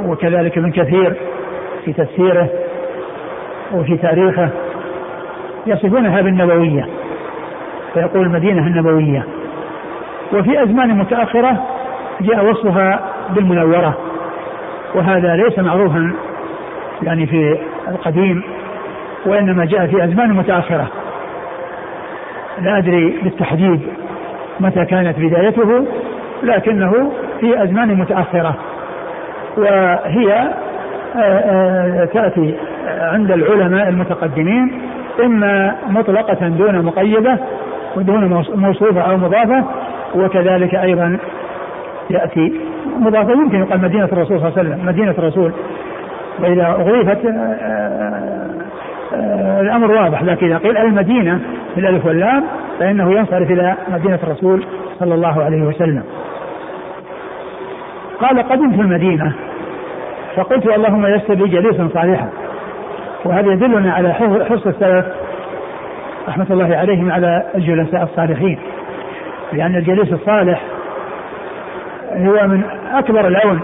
[0.05, 1.15] وكذلك ابن كثير
[1.85, 2.49] في تفسيره
[3.73, 4.49] وفي تاريخه
[5.67, 6.89] يصفونها بالنبوية.
[7.95, 9.27] فيقول المدينة النبوية.
[10.33, 11.67] وفي أزمان متأخرة
[12.21, 13.01] جاء وصفها
[13.31, 13.97] بالمنورة.
[14.95, 16.13] وهذا ليس معروفا
[17.03, 18.43] يعني في القديم
[19.27, 20.89] وإنما جاء في أزمان متأخرة.
[22.59, 23.81] لا أدري بالتحديد
[24.61, 25.87] متى كانت بدايته
[26.43, 28.55] لكنه في أزمان متأخرة.
[29.57, 30.55] وهي
[31.17, 32.55] آه، آه، تأتي
[32.87, 34.83] عند العلماء المتقدمين
[35.25, 37.39] إما مطلقة دون مقيدة
[37.97, 39.65] ودون موصوفة أو مضافة
[40.15, 41.19] وكذلك أيضا
[42.11, 42.61] يأتي
[42.99, 43.33] مضافة.
[43.33, 45.53] يمكن يقال مدينة الرسول صلى الله عليه وسلم مدينة الرسول.
[46.39, 48.51] وإذا أضيفت آه، آه،
[49.15, 50.23] آه، الأمر واضح.
[50.23, 51.41] لكن إذا قيل المدينة
[51.77, 52.45] بالألف واللام
[52.79, 54.65] فإنه ينصرف إلى مدينة الرسول
[54.99, 56.03] صلى الله عليه وسلم.
[58.21, 59.33] قال قدمت المدينة
[60.37, 62.29] فقلت اللهم يسر لي جليسا صالحا.
[63.27, 65.07] وهذا يدلنا على حرص السلف
[66.29, 68.59] رحمة الله عليهم على الجلساء الصالحين
[69.53, 70.63] لأن الجليس الصالح
[72.13, 72.63] هو من
[72.93, 73.61] أكبر العون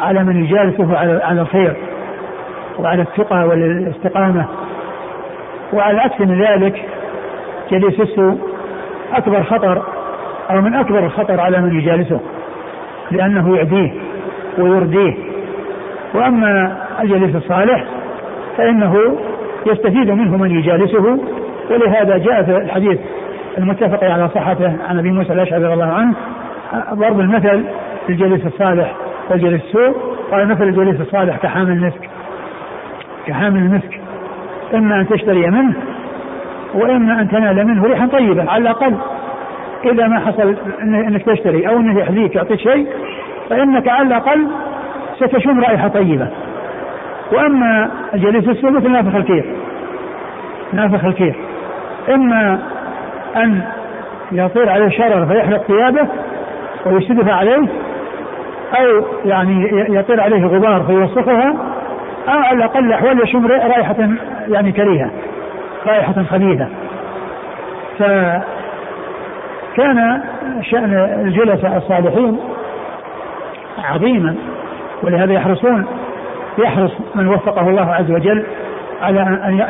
[0.00, 1.76] على من يجالسه على الخير
[2.78, 4.46] وعلى التقى والاستقامة.
[5.72, 6.84] وعلى عكس من ذلك
[7.70, 8.38] جليس السوء
[9.12, 9.82] أكبر خطر
[10.50, 12.20] أو من أكبر الخطر على من يجالسه
[13.10, 13.92] لأنه يعديه
[14.58, 15.14] ويرديه.
[16.14, 17.84] وأما الجليس الصالح
[18.56, 19.18] فإنه
[19.66, 21.18] يستفيد منه من يجالسه
[21.70, 22.98] ولهذا جاء في الحديث
[23.58, 26.14] المتفق على صحته عن أبي موسى الأشعري رضي الله عنه
[26.94, 27.64] ضرب المثل
[28.06, 28.94] في الجليس الصالح
[29.30, 29.96] والجليس السوء
[30.30, 32.10] قال مثل الجليس الصالح كحامل المسك
[33.26, 34.00] كحامل المسك
[34.74, 35.74] إما أن تشتري منه
[36.74, 38.96] وإما أن تنال منه ريحا طيبة على الأقل.
[39.84, 42.86] إذا ما حصل إنك تشتري أو إنه يحذيك يعطيك شيء
[43.50, 44.46] فإنك على الأقل
[45.16, 46.28] ستشم رائحة طيبة.
[47.32, 49.44] وأما الجليس السوء مثل نافخ الكير.
[50.72, 51.36] نافخ الكير.
[52.14, 52.58] إما
[53.36, 53.62] أن
[54.32, 56.08] يطير عليه شرر فيحرق ثيابه
[56.86, 57.68] ويشدها عليه
[58.74, 61.54] أو يعني يطير عليه غبار فيوسخها
[62.28, 63.96] أو على الأقل الاحوال يشم رائحة
[64.48, 65.10] يعني كريهة
[65.86, 66.68] رائحة خبيثة.
[67.98, 68.42] فكان
[70.62, 72.38] شأن الجلساء الصالحين
[73.84, 74.34] عظيما
[75.02, 75.86] ولهذا يحرصون
[76.58, 78.46] يحرص من وفقه الله عز وجل
[79.02, 79.20] على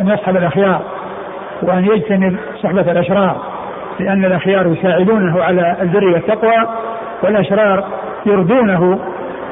[0.01, 0.83] ان يصحب الأخيار
[1.63, 3.37] وأن يجتنب صحبة الأشرار
[4.01, 6.69] لأن الأخيار يساعدونه على البر والتقوى
[7.23, 7.85] والأشرار
[8.27, 8.99] يردونه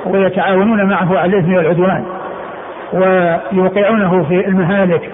[0.07, 2.05] ويتعاونون معه على الإثم والعدوان
[2.93, 5.11] ويوقعونه في المهالك.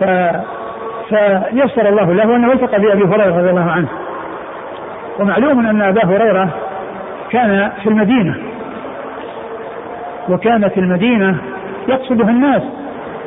[0.00, 0.04] ف
[1.08, 3.88] فيسر الله له أنه التقى بابي هريرة رضي الله عنه.
[5.18, 6.48] ومعلوم أن أبا هريرة
[7.30, 8.36] كان في المدينة.
[10.28, 11.36] وكانت المدينة
[11.88, 12.62] يقصدها الناس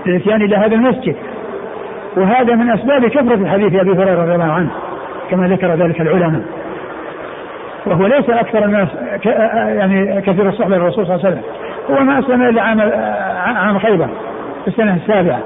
[0.05, 1.15] للإتيان إلى هذا المسجد.
[2.17, 4.69] وهذا من أسباب كثرة حديث ابي هريرة رضي الله عنه
[5.29, 6.41] كما ذكر ذلك العلماء.
[7.85, 8.87] وهو ليس أكثر الناس
[9.77, 11.43] يعني كثير الصحبه للرسول صلى الله عليه وسلم.
[11.89, 12.81] هو ما أسلم إلا عام
[13.57, 14.07] عام خيبر
[14.61, 15.39] في السنة السابعة.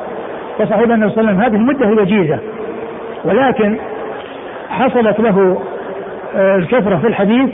[0.60, 2.40] وصحب النبي صلى الله عليه وسلم هذه المدة الوجيزه
[3.26, 3.78] ولكن
[4.70, 5.62] حصلت له
[6.36, 7.50] آه، الكثرة في الحديث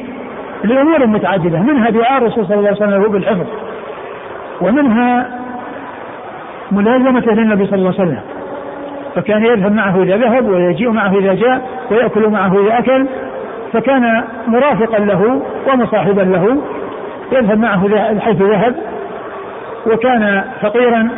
[0.64, 1.60] لأمور متعددة.
[1.60, 3.46] منها دعاء الرسول صلى الله عليه وسلم بالحفظ.
[4.62, 5.30] ومنها
[6.72, 8.22] ملازمته للنبي صلى الله عليه وسلم.
[9.16, 13.08] فكان يذهب معه إذا ذهب ويجيء معه إذا جاء ويأكل معه إذا أكل
[13.74, 16.58] فكان مرافقا له ومصاحبا له.
[17.32, 18.76] يذهب معه حيث ذهب
[19.88, 21.10] وكان فقيرا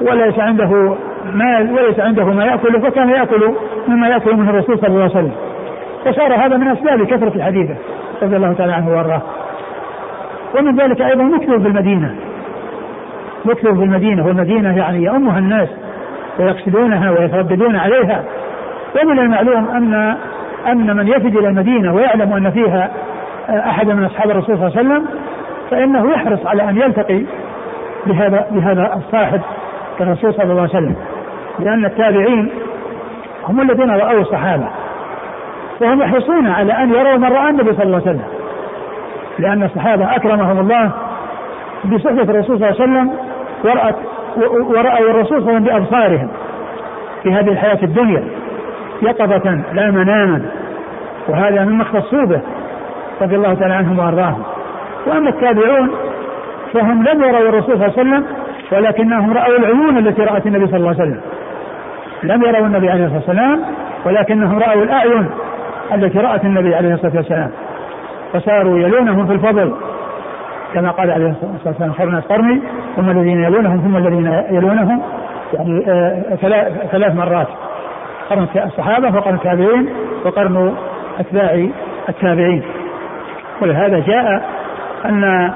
[0.00, 0.96] وليس عنده
[1.32, 3.54] مال وليس عنده ما يأكل فكان يأكل
[3.88, 5.32] مما يأكل منه الرسول صلى الله عليه وسلم.
[6.04, 7.74] فصار هذا من أسباب كثرة الحديثة
[8.22, 9.22] رضي الله تعالى عنه وأرضاه.
[10.58, 12.14] ومن ذلك أيضا نكثر في المدينة.
[13.46, 15.68] نكثر في المدينة والمدينة يعني يؤمها الناس
[16.38, 18.24] ويقصدونها ويترددون عليها.
[19.02, 20.16] ومن المعلوم ان
[20.66, 22.90] أن من يفد إلى المدينة ويعلم أن فيها
[23.48, 25.06] أحد من أصحاب الرسول صلى الله عليه وسلم
[25.70, 27.22] فإنه يحرص على أن يلتقي
[28.06, 29.40] بهذا بهذا الصاحب
[29.98, 30.96] كالرسول صلى الله عليه وسلم.
[31.58, 32.50] لأن التابعين
[33.48, 34.68] هم الذين راوا الصحابه
[35.80, 38.24] وهم يحرصون على أن يروا من رأى النبي صلى الله عليه وسلم.
[39.38, 40.90] لأن الصحابة أكرمهم الله
[41.84, 43.29] بصحبة الرسول صلى الله عليه وسلم
[43.64, 43.96] ورأت
[44.36, 46.28] ورأوا الرسول صلى الله عليه وسلم بأبصارهم
[47.22, 48.24] في هذه الحياة الدنيا
[49.02, 50.42] يقظة لا مناما
[51.28, 52.40] وهذا مما اختصوا به
[53.22, 54.42] رضي الله تعالى عنهم وأرضاهم.
[55.06, 55.90] وأما التابعون
[56.72, 58.24] فهم لم يروا الرسول صلى الله عليه وسلم
[58.72, 61.20] ولكنهم رأوا العيون التي رأت النبي صلى الله عليه وسلم.
[62.22, 63.60] لم يروا النبي عليه الصلاة والسلام
[64.06, 65.30] ولكنهم رأوا الأعين
[65.94, 67.50] التي رأت النبي عليه الصلاة والسلام.
[68.32, 69.74] فصاروا يلونهم في الفضل.
[70.74, 72.62] كما قال عليه الصلاة والسلام خير الناس قرني
[72.96, 75.02] ثم الذين يلونهم ثم الذين يلونهم.
[75.52, 76.36] يعني آه
[76.92, 77.48] ثلاث مرات.
[78.30, 79.88] قرن الصحابة وقرن التابعين
[80.24, 80.74] وقرن
[81.20, 81.68] أتباع
[82.08, 82.62] التابعين.
[83.62, 84.42] ولهذا جاء
[85.04, 85.50] أن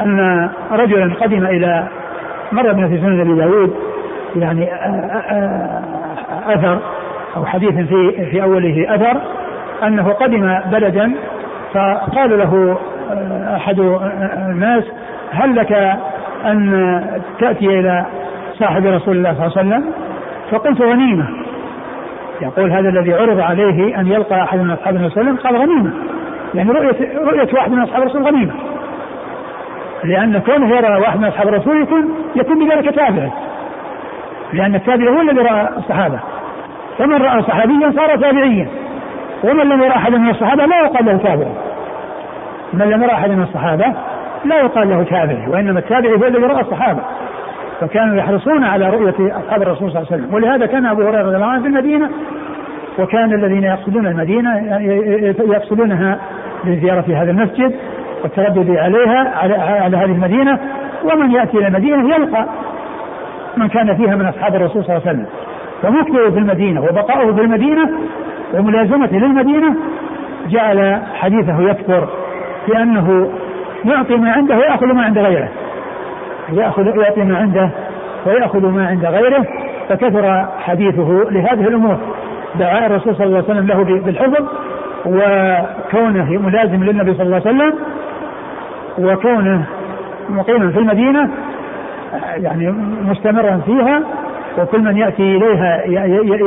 [0.00, 1.88] أن رجلا قدم إلى
[2.52, 3.74] مر من في سنن أبي داود
[4.36, 5.82] يعني آه، آه،
[6.54, 6.78] أثر
[7.36, 9.20] أو حديث في في أوله أثر
[9.82, 11.12] أنه قدم بلدا
[11.74, 12.78] فقال له
[13.56, 13.80] أحد
[14.50, 14.84] الناس
[15.30, 15.72] هل لك
[16.44, 18.06] أن تأتي إلى
[18.58, 19.92] صاحب رسول الله صلى الله عليه وسلم؟
[20.50, 21.28] فقلت غنيمة.
[22.42, 25.56] يقول هذا الذي عرض عليه أن يلقى أحد من أصحاب النبي صلى الله عليه وسلم
[25.58, 25.92] قال غنيمة.
[26.54, 28.52] يعني رؤية رؤية واحد من أصحاب الرسول غنيمة.
[30.04, 33.30] لأن كونه يرى واحد من أصحاب الرسول يكون يكون بذلك تابعا
[34.52, 36.18] لأن التابع هو الذي رأى الصحابة.
[36.98, 38.68] فمن رأى صحابيا صار تابعيا.
[39.44, 41.46] ومن لم يرى احدا من الصحابة لا يقال له تابع.
[42.72, 43.84] من لم يرى احد من الصحابة
[44.44, 47.00] لا يقال له تابعي وإنما التابعي هو الذي رأى الصحابة
[47.80, 50.34] فكانوا يحرصون على رؤية أصحاب الرسول صلى الله عليه وسلم.
[50.34, 52.10] ولهذا كان أبو هريرة رضي الله عنه في المدينة
[52.98, 54.78] وكان الذين يقصدون المدينة
[55.40, 56.18] يقصدونها
[56.64, 57.74] لزيارة هذا المسجد
[58.22, 60.58] والتردد عليها على, على هذه المدينة
[61.04, 62.46] ومن يأتي إلى المدينة يلقى
[63.56, 65.26] من كان فيها من أصحاب الرسول صلى الله عليه وسلم.
[65.82, 67.90] فمكثه في المدينة وبقاؤه في المدينة
[68.54, 69.76] وملازمته للمدينة
[70.48, 72.08] جعل حديثه يكثر.
[72.70, 73.30] انه
[73.84, 75.48] يعطي ما عنده ويأخذ ما عند غيره.
[76.52, 77.70] يأخذ يعطي ما عنده
[78.26, 79.46] ويأخذ ما عند غيره
[79.88, 81.98] فكثر حديثه لهذه الأمور.
[82.58, 84.46] دعاء الرسول صلى الله عليه وسلم له بالحفظ
[85.06, 87.74] وكونه ملازم للنبي صلى الله عليه وسلم
[88.98, 89.66] وكونه
[90.28, 91.30] مقيما في المدينة
[92.36, 94.02] يعني مستمرا فيها
[94.58, 95.84] وكل من يأتي إليها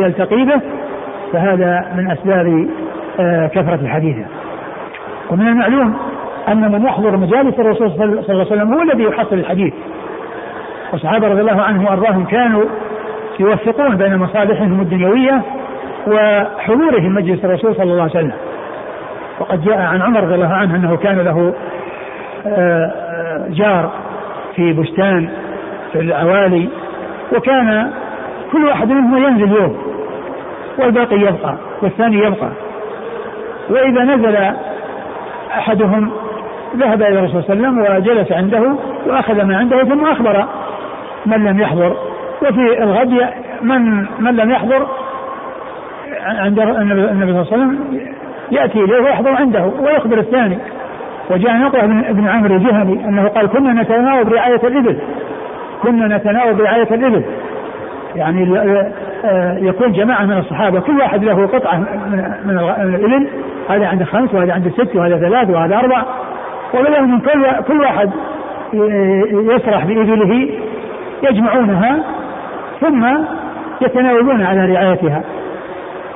[0.05, 0.61] يلتقي به
[1.33, 2.67] فهذا من أسباب
[3.19, 4.25] آه، كثرة حديثه
[5.31, 5.97] ومن المعلوم
[6.47, 9.73] أن من يحضر مجالس الرسول صلى الله عليه وسلم هو الذي يحصل الحديث.
[10.91, 12.63] والصحابة رضي الله عنهم وأرضاهم كانوا
[13.39, 15.41] يوفقون بين مصالحهم الدنيوية
[16.07, 18.33] وحضورهم مجلس الرسول صلى الله عليه وسلم.
[19.39, 21.53] وقد جاء عن عمر رضي الله عنه أنه كان له
[22.47, 22.91] آه،
[23.49, 23.91] جار
[24.55, 25.29] في بستان
[25.93, 26.69] في العوالي
[27.35, 27.91] وكان
[28.51, 29.77] كل واحد منهم ينزل يوم
[30.79, 32.49] والباقي يبقى والثاني يبقى.
[33.69, 34.53] وإذا نزل
[35.57, 36.11] أحدهم
[36.77, 38.75] ذهب إلى الرسول صلى الله عليه وسلم وجلس عنده
[39.07, 40.45] وأخذ ما عنده ثم أخبر
[41.25, 41.97] من لم يحضر.
[42.41, 43.27] وفي الغد
[43.61, 44.87] من من لم يحضر
[46.25, 47.79] عند النبي صلى الله عليه وسلم
[48.51, 50.57] يأتي إليه ويحضر عنده ويخبر الثاني.
[51.29, 54.99] وجاء نقله ابن عمرو الجهني أنه قال كنا نتناوب رعاية الإبل.
[55.83, 57.23] كنا نتناوب رعاية الإبل.
[58.15, 58.59] يعني
[59.25, 61.77] آه، يكون جماعة من الصحابة كل واحد له قطعة
[62.45, 63.27] من الإبل.
[63.69, 66.03] هذا عنده خمس وهذا عنده ست وهذا ثلاث وهذا أربع.
[66.73, 68.09] وبدأ من كل كل واحد
[69.53, 70.49] يسرح بإبله
[71.23, 72.03] يجمعونها
[72.81, 73.05] ثم
[73.81, 75.23] يتناوبون على رعايتها.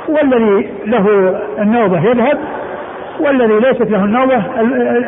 [0.09, 2.37] والذي له النوبة يذهب
[3.19, 4.43] والذي ليست له النوبة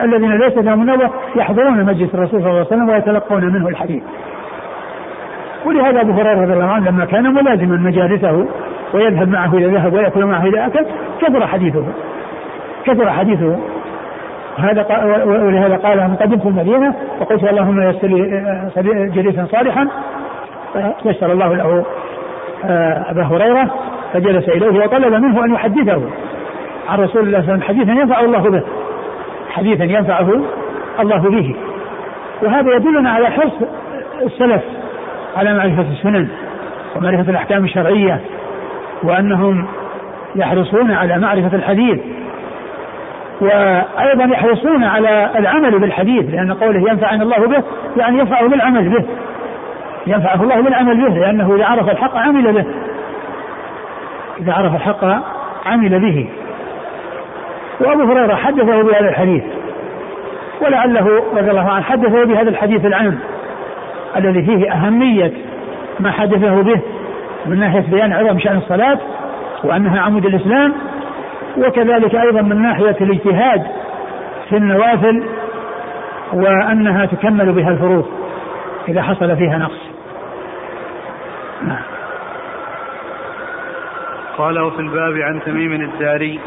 [0.03, 4.03] الذين ليست لهم النوبة يحضرون مجلس الرسول صلى الله عليه وسلم ويتلقون منه الحديث.
[5.65, 8.45] ولهذا أبو هريرة رضي الله عنه لما كان ملازما مجالسه
[8.93, 10.85] ويذهب معه إذا ذهب ويأكل معه إذا أكل
[11.21, 11.83] كثر حديثه.
[12.85, 13.59] كثر حديثه.
[14.57, 14.85] هذا
[15.25, 19.87] ولهذا قال من قدمت المدينة وقلت اللهم يسر لي جليسا صالحا.
[21.03, 21.85] فيسر الله له
[22.65, 23.69] آه، أبا هريرة
[24.13, 26.01] فجلس إليه وطلب منه أن يحدثه.
[26.89, 28.63] عن رسول الله صلى الله عليه وسلم حديثا ينفع الله به.
[29.49, 30.41] حديثا ينفعه
[30.99, 31.55] الله به.
[32.43, 33.53] وهذا يدلنا على حرص
[34.25, 34.61] السلف
[35.37, 36.27] على معرفة السنن
[36.95, 38.21] ومعرفة الأحكام الشرعية
[39.03, 39.67] وأنهم
[40.35, 41.99] يحرصون على معرفة الحديث.
[43.41, 47.63] وأيضا يحرصون على العمل بالحديث لأن قوله ينفعنا الله به
[47.97, 49.05] يعني ينفعه بالعمل به
[50.07, 52.65] ينفعه الله بالعمل به لأنه إذا عرف الحق عمل به
[54.41, 55.05] إذا عرف الحق
[55.65, 56.29] عمل به.
[57.79, 59.43] وأبو هريرة حدثه بهذا الحديث
[60.61, 63.19] ولعله رضي الله عنه حدثه بهذا الحديث العام
[64.17, 65.31] الذي فيه أهمية
[65.99, 66.81] ما حدثه به
[67.45, 68.97] من ناحية بيان عظم شأن الصلاة
[69.63, 70.73] وأنها عمود الإسلام
[71.57, 73.63] وكذلك أيضا من ناحية الاجتهاد
[74.49, 75.23] في النوافل
[76.33, 78.05] وأنها تكمل بها الفروض
[78.87, 79.89] إذا حصل فيها نقص.
[81.67, 81.83] نعم.
[84.37, 86.39] قال في الباب عن تميم الداري.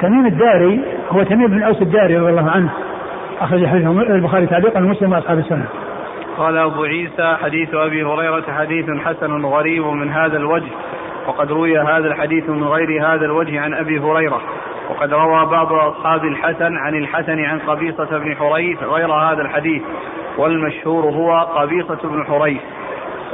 [0.00, 0.80] تميم الداري
[1.10, 2.70] هو تميم بن أوس الداري رضي الله عنه.
[3.40, 5.64] أخرج حديثه البخاري تعليقا ومسلم وأصحاب السنة.
[6.38, 10.70] قال أبو عيسى حديث أبي هريرة حديث حسن غريب من هذا الوجه.
[11.28, 14.40] وقد روي هذا الحديث من غير هذا الوجه عن أبي هريرة.
[14.90, 19.82] وقد روى بعض أصحاب الحسن عن الحسن عن قبيصة بن حريث غير هذا الحديث.
[20.38, 22.60] والمشهور هو قبيصة بن حريث.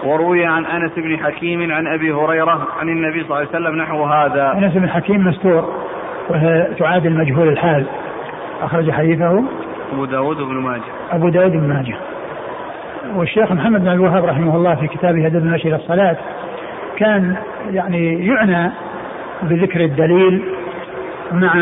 [0.04, 4.04] وروي عن أنس بن حكيم عن أبي هريرة عن النبي صلى الله عليه وسلم نحو
[4.04, 4.52] هذا.
[4.52, 5.74] أنس بن حكيم مستور
[6.30, 7.86] وهي تعادل مجهول الحال.
[8.62, 9.44] أخرج حديثه
[9.92, 10.82] أبو داود بن ماجه.
[11.12, 11.96] أبو داود بن ماجه.
[13.16, 16.16] والشيخ محمد بن الوهاب رحمه الله في كتابه هدف المشي إلى الصلاة
[16.96, 17.36] كان
[17.70, 18.70] يعني يعنى
[19.42, 20.42] بذكر الدليل
[21.32, 21.52] مع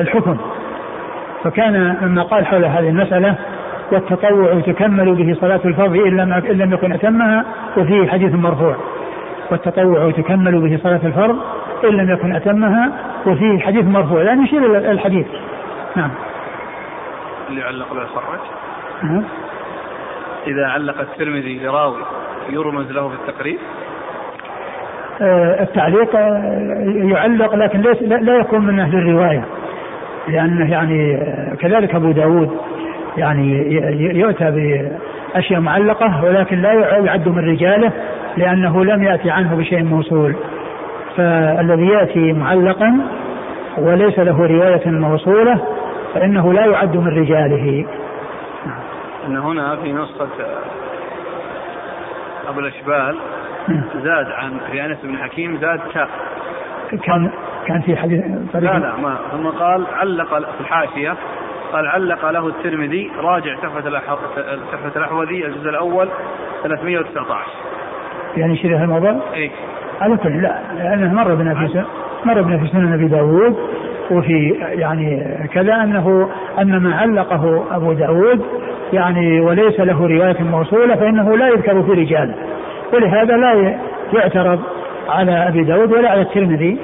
[0.00, 0.36] الحكم.
[1.44, 3.34] فكان مما قال حول هذه المسألة
[3.92, 6.16] والتطوع تكمل به صلاة الفرض إن
[6.58, 7.44] لم يكن أتمها
[7.76, 8.76] وفيه حديث مرفوع.
[9.50, 11.38] والتطوع تكمل به صلاة الفرض
[11.84, 12.92] إن لم يكن أتمها
[13.26, 14.22] وفيه حديث مرفوع.
[14.22, 15.26] يعني يشير إلى الحديث.
[15.96, 16.10] نعم.
[17.48, 18.40] اللي علق له صرج
[19.02, 19.24] نعم
[20.46, 22.02] إذا علق الترمذي لراوي
[22.50, 23.58] يرمز له في التقريب
[25.60, 29.44] التعليق آه يعلق لكن ليس لا يكون من أهل الرواية.
[30.28, 32.50] لأنه يعني آه، كذلك أبو داود
[33.16, 33.74] يعني
[34.18, 34.50] يؤتى
[35.34, 37.92] بأشياء معلقة ولكن لا يعد من رجاله
[38.36, 40.36] لأنه لم يأتي عنه بشيء موصول.
[41.16, 43.00] فالذي يأتي معلقا
[43.78, 45.60] وليس له رواية موصولة
[46.14, 47.86] فإنه لا يعد من رجاله.
[49.26, 50.28] أن هنا في نسخة
[52.48, 53.16] أبو الأشبال
[54.04, 56.08] زاد عن في أنس بن حكيم زاد تاء
[57.02, 57.30] كان
[57.66, 58.20] كان في حديث
[58.54, 59.18] لا لا ما.
[59.32, 61.14] ثم قال علق في الحاشية
[61.72, 66.08] قال علق له الترمذي راجع تحفة الأحوذي الجزء الأول
[66.62, 67.40] 319
[68.36, 69.50] يعني شبه الموضوع؟ اي
[70.00, 71.84] على كل لا لأنه مر بنا في
[72.24, 73.56] مر بنا في سنن أبي داود
[74.10, 78.44] وفي يعني كذا أنه أن ما علقه أبو داود
[78.92, 82.34] يعني وليس له رواية موصولة فإنه لا يذكر في رجال.
[82.92, 83.78] ولهذا لا
[84.12, 84.60] يعترض
[85.08, 86.78] على أبي داود ولا على الترمذي.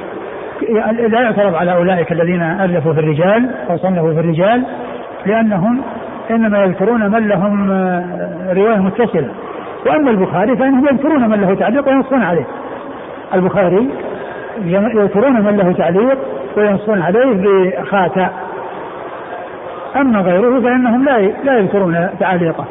[1.08, 4.64] لا يعترض على أولئك الذين ألفوا في الرجال أو صنفوا في الرجال
[5.26, 5.80] لأنهم
[6.30, 7.70] إنما يذكرون من لهم
[8.56, 9.28] رواية متصلة.
[9.86, 12.46] وأما البخاري فإنهم يذكرون من له تعليق وينصون عليه.
[13.34, 13.90] البخاري
[14.94, 16.18] يذكرون من له تعليق
[16.56, 18.28] وينصون عليه بخاتة
[19.96, 22.64] أما غيره فإنهم لا لا يذكرون تعليقه.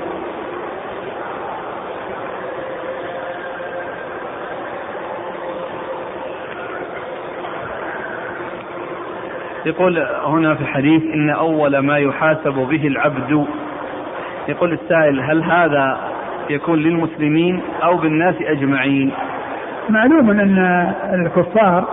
[9.66, 13.46] يقول هنا في الحديث إن أول ما يحاسب به العبد
[14.48, 15.98] يقول السائل هل هذا
[16.50, 19.12] يكون للمسلمين أو بالناس أجمعين؟
[19.90, 20.58] معلوم أن
[21.14, 21.88] الكفار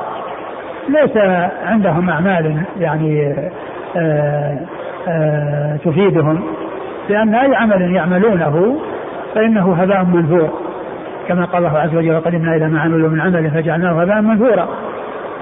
[0.89, 1.17] ليس
[1.65, 3.51] عندهم أعمال يعني آآ
[3.97, 4.59] آه،
[5.09, 6.45] آآ آه، تفيدهم
[7.09, 8.77] لأن أي عمل يعملونه
[9.35, 10.51] فإنه هباء منثور
[11.29, 14.69] كما قال الله عز وجل وقدمنا إلى ما عملوا من عمل فجعلناه هباء منثورا.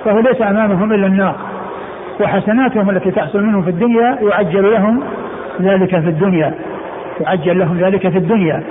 [0.04, 1.36] فهو ليس أمامهم إلا النار.
[2.20, 5.02] وحسناتهم التي تحصل منهم في الدنيا يعجل لهم
[5.60, 6.54] ذلك في الدنيا.
[7.20, 8.62] يعجل لهم ذلك في الدنيا.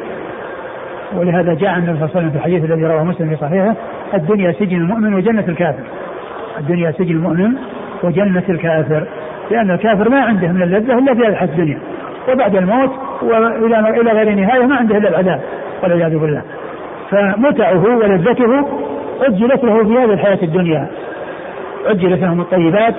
[1.15, 3.75] ولهذا جاء النبي صلى الله عليه وسلم في الحديث الذي رواه مسلم في صحيحه
[4.13, 5.83] الدنيا سجن المؤمن وجنة الكافر.
[6.59, 7.53] الدنيا سجن المؤمن
[8.03, 9.03] وجنة الكافر.
[9.51, 11.79] لأن الكافر ما عنده من اللذة إلا في الحياة الدنيا.
[12.31, 12.91] وبعد الموت
[13.21, 15.41] وإلى إلى غير نهاية ما عنده إلا العذاب
[15.83, 16.41] والعياذ بالله.
[17.09, 18.67] فمتعه ولذته
[19.21, 20.87] عجلت له في هذه الحياة الدنيا.
[21.89, 22.95] عجلت لهم الطيبات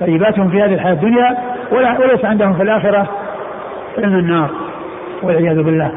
[0.00, 1.36] طيباتهم في هذه الحياة الدنيا
[1.72, 3.08] وليس عندهم في الآخرة
[3.98, 4.50] إلا النار
[5.22, 5.92] والعياذ بالله.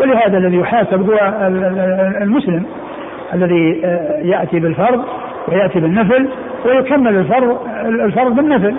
[0.00, 1.18] ولهذا الذي يحاسب هو
[2.22, 2.66] المسلم
[3.34, 5.04] الذي آه، يأتي بالفرض
[5.48, 6.28] ويأتي بالنفل
[6.64, 8.74] ويكمل الفرض الفرض بالنفل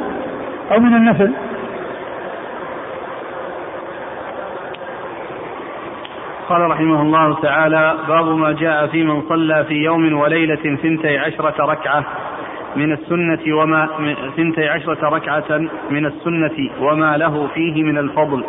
[0.72, 1.32] أو من النفل.
[6.50, 11.66] قال رحمه الله تعالى باب ما جاء في من صلى في يوم وليلة ثنتي عشرة
[11.66, 12.04] ركعة.
[12.76, 13.90] من السنة وما
[14.38, 15.58] ثنتي عشرة ركعة
[15.90, 18.44] من السنة وما له فيه من الفضل.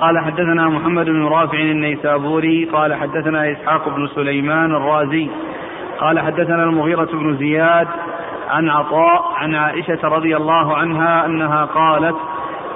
[0.00, 5.28] قال حدثنا محمد بن رافع النيسابوري قال حدثنا إسحاق بن سليمان الرازي
[5.98, 7.88] قال حدثنا المغيرة بن زياد
[8.48, 12.16] عن عطاء عن عائشة رضي الله عنها أنها قالت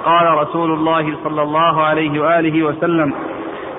[0.05, 3.13] قال رسول الله صلى الله عليه وآله وسلم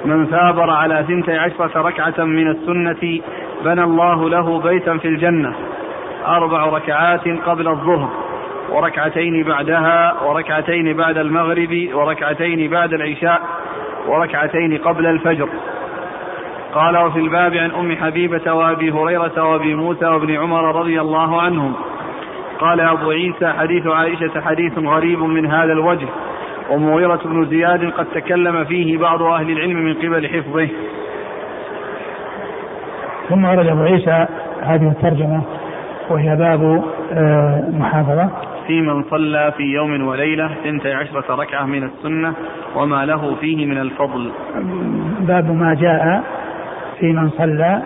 [0.05, 3.21] من ثابر على ثنتي عشرة ركعة من السنة
[3.65, 5.55] بنى الله له بيتا في الجنة.
[6.27, 8.09] أربع ركعات قبل الظهر
[8.71, 13.41] وركعتين بعدها وركعتين بعد المغرب وركعتين بعد العشاء
[14.09, 15.49] وركعتين قبل الفجر.
[16.75, 21.73] قال وفي الباب عن أم حبيبة وأبي هريرة وأبي موسى وابن عمر رضي الله عنهم.
[22.59, 26.09] قال أبو عيسى حديث عائشة حديث غريب من هذا الوجه.
[26.71, 30.69] ومغيرة بن زياد قد تكلم فيه بعض أهل العلم من قبل حفظه.
[33.29, 34.27] ثم ورد أبو عيسى
[34.63, 35.43] هذه الترجمة.
[36.13, 38.31] وهي باب آه، محافظة
[38.67, 42.33] في من صلى في يوم وليلة ثنتي عشرة ركعة من السنة
[42.77, 44.31] وما له فيه من الفضل.
[45.21, 46.23] باب ما جاء
[46.99, 47.83] في من صلى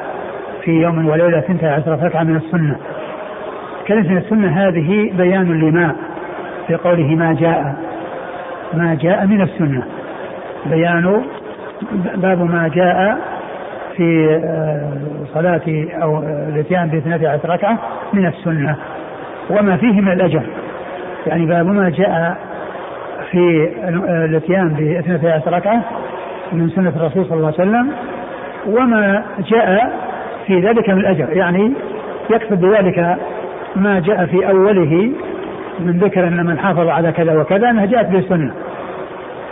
[0.64, 2.76] في يوم وليلة ثنتي عشرة ركعة من السنة.
[3.88, 5.96] كلمة من السنة هذه بيان لما؟
[6.66, 7.76] في قوله ما جاء
[8.74, 9.82] ما جاء من السنة.
[10.66, 11.22] بيان
[12.14, 13.18] باب ما جاء
[13.97, 14.92] في آه،
[15.34, 17.78] صلاة أو الاتيان باثنتي عشر ركعة
[18.12, 18.76] من السنة.
[19.51, 20.42] وما فيه من الأجر.
[21.26, 22.36] يعني باب ما جاء
[23.30, 23.70] في
[24.09, 25.82] الاتيان باثنتي عشر ركعة
[26.53, 27.92] من سنة الرسول صلى الله عليه وسلم
[28.66, 29.92] وما جاء
[30.47, 31.28] في ذلك من الأجر.
[31.32, 31.72] يعني
[32.30, 33.16] يقصد بذلك
[33.76, 35.11] ما جاء في أوله
[35.80, 38.53] من ذكر أن من حافظ على كذا وكذا أنها جاءت بالسنة.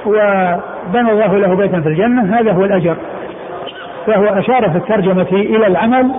[0.07, 2.97] وبنى الله له بيتا في الجنة هذا هو الأجر.
[4.07, 6.11] فهو أشار في الترجمة إلى العمل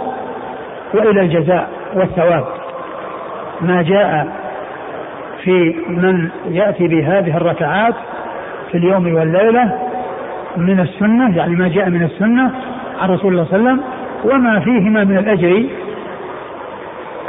[0.94, 2.46] وإلى الجزاء والثواب.
[3.62, 4.28] ما جاء
[5.44, 7.96] في من يأتي بهذه الركعات
[8.72, 9.80] في اليوم والليلة
[10.58, 12.52] من السنة يعني ما جاء من السنة
[13.02, 13.84] عن رسول الله صلى الله عليه وسلم
[14.24, 15.66] وما فيهما من الأجر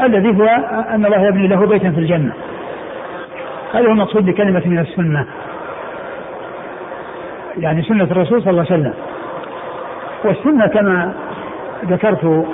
[0.03, 0.47] الذي هو
[0.95, 2.33] أن الله يبني له بيتا في الجنة.
[3.75, 5.27] هذا هو المقصود بكلمة من السنة
[7.59, 8.95] يعني سنة الرسول صلى الله عليه وسلم.
[10.27, 11.15] والسنة كما
[11.85, 12.47] ذكرت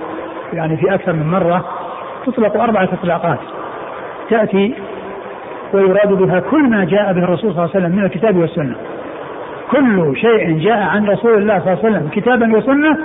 [0.52, 1.64] يعني في أكثر من مرة
[2.26, 3.38] تطلق أربعة إطلاقات.
[4.30, 4.74] تأتي
[5.74, 8.74] ويراد بها كل ما جاء به الرسول صلى الله عليه وسلم من الكتاب والسنة.
[9.70, 12.98] كل شيء جاء عن رسول الله صلى الله عليه وسلم كتابا وسنة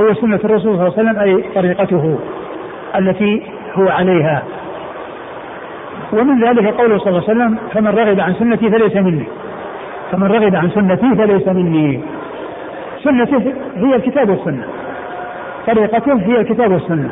[0.00, 2.18] هو سنة الرسول صلى الله عليه وسلم أي طريقته
[2.98, 3.42] التي
[3.74, 4.42] هو عليها.
[6.12, 9.24] ومن ذلك قوله صلى الله عليه وسلم فمن رغب عن سنتي فليس مني.
[10.12, 12.00] فمن رغب عن سنتي فليس مني.
[13.04, 14.64] سنته هي الكتاب والسنة.
[15.66, 17.10] طريقته هي الكتاب والسنة.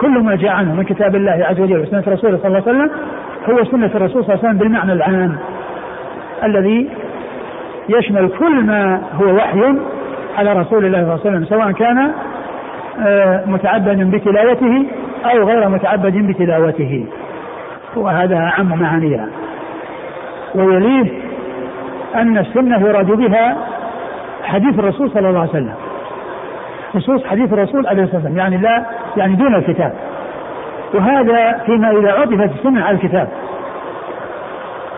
[0.00, 2.90] كل ما جاء عنه من كتاب الله عز وجل وسنة رسوله صلى الله عليه وسلم
[3.50, 5.36] هو سنة الرسول صلى الله عليه وسلم بالمعنى العام
[6.44, 6.88] الذي
[7.88, 9.74] يشمل كل ما هو وحي
[10.38, 12.12] على رسول الله صلى الله عليه وسلم سواء كان
[13.06, 14.86] آه، متعبدا بتلاوته
[15.24, 17.06] أو غير متعبد بتلاوته.
[17.96, 19.28] وهذا أعم معانيها.
[20.54, 21.12] ويليه
[22.14, 23.56] أن السنة يراد بها
[24.46, 25.74] حديث الرسول صلى الله عليه وسلم.
[26.94, 28.86] خصوص حديث الرسول عليه الصلاه والسلام يعني لا
[29.16, 29.92] يعني دون الكتاب.
[30.94, 33.28] وهذا فيما إذا عطفت السنة على الكتاب.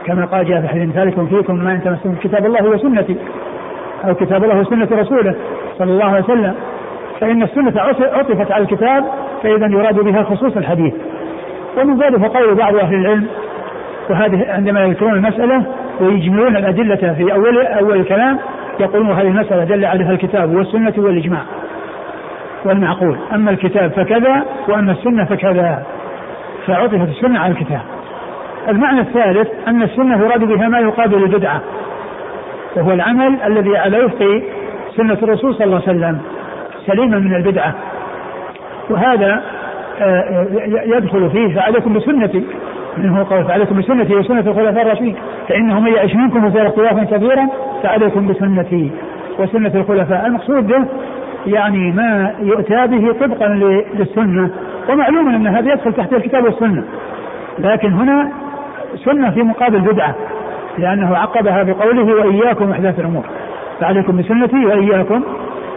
[0.04, 3.16] كما قال جاء في حديث ذلكم فيكم ما إن تمسكم كتاب الله وسنتي
[4.04, 5.34] أو كتاب الله وسنة رسوله
[5.78, 6.54] صلى الله عليه وسلم.
[7.20, 9.04] فإن السنة عطفت على الكتاب
[9.42, 10.94] فإذا يراد بها خصوص الحديث.
[11.78, 13.26] ومن ذلك قول بعض أهل العلم
[14.10, 15.62] وهذه عندما يذكرون المسألة
[16.00, 18.38] ويجمعون الأدلة في اول أول الكلام
[18.80, 21.42] يقولون هذه المسألة دل عليها الكتاب والسنة والإجماع
[22.64, 23.18] والمعقول.
[23.34, 25.82] أما الكتاب فكذا وأما السنة فكذا.
[26.66, 27.80] فعطفت السنة على الكتاب.
[28.68, 31.60] المعنى الثالث أن السنة يراد بها ما يقابل البدعة
[32.76, 34.42] وهو العمل الذي على وفق
[34.96, 36.20] سنة الرسول صلى الله عليه وسلم
[36.86, 37.74] سليمة من البدعة.
[38.90, 39.42] وهذا
[40.00, 40.46] آه،
[40.86, 42.44] يدخل فيه فعليكم بسنتي.
[42.98, 45.16] منه قول فعليكم بسنتي وسنة الخلفاء الراشدين
[45.48, 47.48] فإنه من يعش منكم وفي اختلافا كثيرا
[47.82, 48.90] فعليكم بسنتي
[49.38, 50.26] وسنة الخلفاء.
[50.26, 50.84] المقصود به
[51.46, 53.48] يعني ما يؤتى به طبقا
[53.94, 54.50] للسنة
[54.88, 56.84] ومعلوم أن هذا يدخل تحت الكتاب والسنة
[57.58, 58.32] لكن هنا
[59.04, 60.14] سنة في مقابل بدعة
[60.78, 63.24] لأنه عقبها بقوله وإياكم محدثات الأمور.
[63.80, 65.22] فعليكم بسنتي وإياكم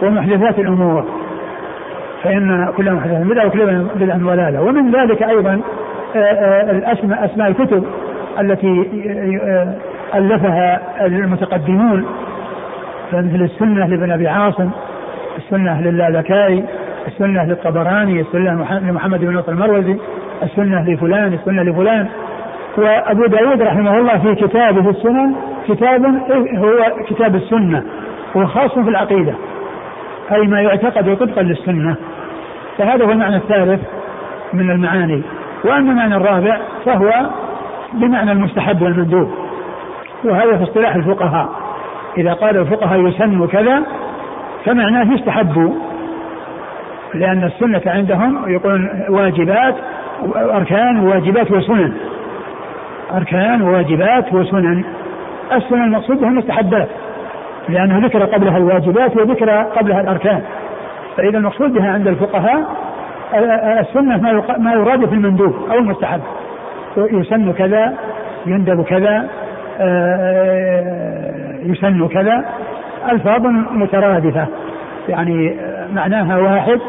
[0.02, 1.04] ومحدثات الأمور.
[2.22, 4.62] فإن كل محدثة بدعة وكل بدعة ضلالة.
[4.62, 5.60] ومن ذلك أيضا
[6.16, 7.84] الأسماء أسماء الكتب
[8.40, 8.90] التي
[10.14, 12.06] ألفها المتقدمون
[13.12, 14.70] فمثل السنة لابن أبي عاصم
[15.38, 16.64] السنة للالكائي
[17.06, 19.96] السنة للطبراني السنة لمحمد بن نصر المروزي
[20.42, 22.06] السنة لفلان السنة لفلان.
[22.76, 25.34] وأبو داود رحمه الله في كتابه السنن
[25.68, 26.04] كتاب
[26.56, 27.82] هو كتاب السنة
[28.36, 29.34] هو خاص في العقيدة
[30.32, 31.96] أي ما يعتقد طبقا للسنة.
[32.78, 33.80] فهذا هو المعنى الثالث
[34.52, 35.22] من المعاني.
[35.64, 37.12] وأما المعنى الرابع فهو
[37.92, 39.30] بمعنى المستحب والمندوب
[40.24, 41.48] وهذا في اصطلاح الفقهاء.
[42.18, 43.82] إذا قال الفقهاء يسن كذا
[44.64, 45.72] فمعناه يستحب
[47.14, 49.74] لأن السنة عندهم يقولون واجبات
[50.36, 51.92] أركان وواجبات وسنن.
[53.14, 54.84] أركان وواجبات وسنن.
[55.52, 56.88] السنن المقصود بها المستحبات
[57.68, 60.42] لأنه ذكر قبلها الواجبات وذكر قبلها الأركان.
[61.16, 62.64] فإذا المقصود بها عند الفقهاء
[63.80, 64.16] السنة
[64.58, 66.20] ما يراد في المندوب أو المستحب.
[66.96, 67.92] يسن كذا
[68.46, 69.28] يندب كذا
[71.62, 72.44] يسن كذا.
[73.12, 74.46] ألفاظ مترادفة.
[75.08, 75.56] يعني
[75.94, 76.80] معناها واحد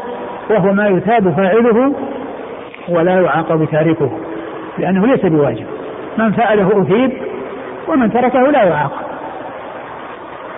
[0.50, 1.94] وهو ما يثاب فاعله
[2.88, 4.10] ولا يعاقب تاركه
[4.78, 5.66] لأنه ليس بواجب.
[6.18, 7.12] من فعله أثيب
[7.88, 9.04] ومن تركه لا يعاقب.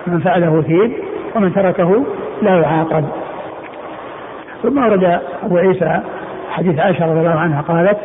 [0.07, 0.91] من فعله أثيب
[1.35, 2.03] ومن تركه
[2.41, 3.05] لا يعاقب.
[4.63, 5.99] ثم ورد أبو عيسى
[6.51, 7.97] حديث عائشة رضي الله عنها قالت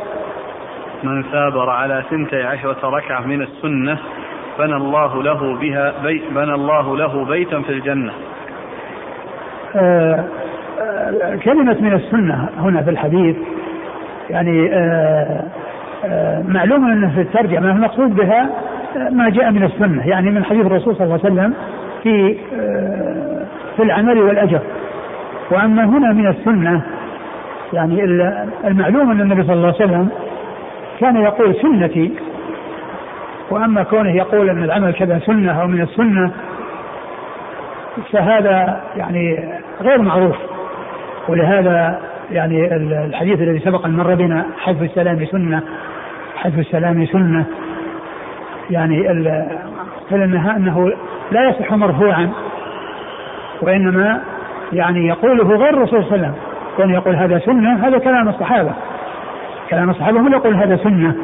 [1.02, 3.98] من ثابر على ثنتي عشرة ركعة من السنة
[4.58, 8.12] بنى الله له بها بي بنى الله له بيتا في الجنة.
[9.76, 10.24] آه
[10.80, 13.36] آه كلمة من السنة هنا في الحديث
[14.30, 15.44] يعني آه
[16.04, 18.50] آه معلوم أن في الترجمة المقصود بها
[19.10, 21.54] ما جاء من السنة يعني من حديث الرسول صلى الله عليه وسلم
[22.02, 23.46] في آه،
[23.76, 24.60] في العمل والأجر.
[25.52, 26.82] وأما هنا من السنة
[27.72, 28.04] يعني
[28.64, 30.08] المعلوم أن النبي صلى الله عليه وسلم
[31.00, 32.12] كان يقول سنتي
[33.50, 36.30] وأما كونه يقول أن العمل كذا سنة أو من السنة
[38.12, 39.48] فهذا يعني
[39.80, 40.36] غير معروف.
[41.28, 42.00] ولهذا
[42.30, 45.62] يعني الحديث الذي سبق أن مر بنا حذف السلام سنة
[46.36, 47.44] حذف السلام سنة
[48.70, 49.08] يعني
[50.10, 50.92] فلنها أنه
[51.32, 52.30] لا يصح مرفوعا
[53.62, 54.22] وإنما
[54.72, 56.34] يعني يقوله غير الرسول صلى الله عليه وسلم.
[56.76, 58.70] كون يقول هذا سنة هذا كلام الصحابة.
[59.70, 61.14] كلام الصحابة هم يقول هذا سنة.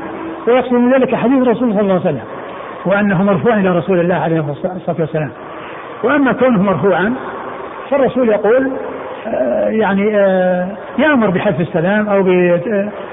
[0.48, 2.24] ويقصد من ذلك حديث الرسول صلى الله عليه وسلم.
[2.86, 5.30] وأنه مرفوع إلى رسول الله عليه الصلاة والسلام.
[6.04, 7.14] وأما كونه مرفوعا
[7.90, 8.70] فالرسول يقول
[9.26, 10.68] آه، يعني آه،
[10.98, 12.22] يأمر بحذف السلام أو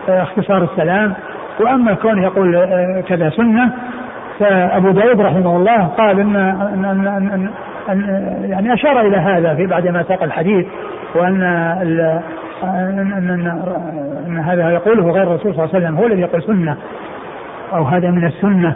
[0.08, 1.14] باختصار السلام.
[1.60, 3.72] وأما كونه يقول آه، كذا سنة
[4.40, 7.50] فأبو داود رحمه الله قال إن, أن, أن, أن
[8.50, 10.66] يعني أشار إلى هذا في بعد ما ساق الحديث
[11.16, 11.42] وأن
[12.64, 13.50] أن,
[14.28, 16.78] أن, هذا يقوله غير الرسول صلى الله عليه وسلم هو الذي يقول سنة
[17.74, 18.76] أو هذا من السنة.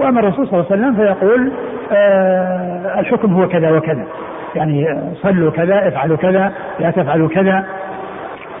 [0.00, 1.52] وأما الرسول صلى الله عليه وسلم فيقول
[1.92, 4.04] آه الحكم هو كذا وكذا.
[4.54, 7.64] يعني صلوا كذا افعلوا كذا لا تفعلوا كذا.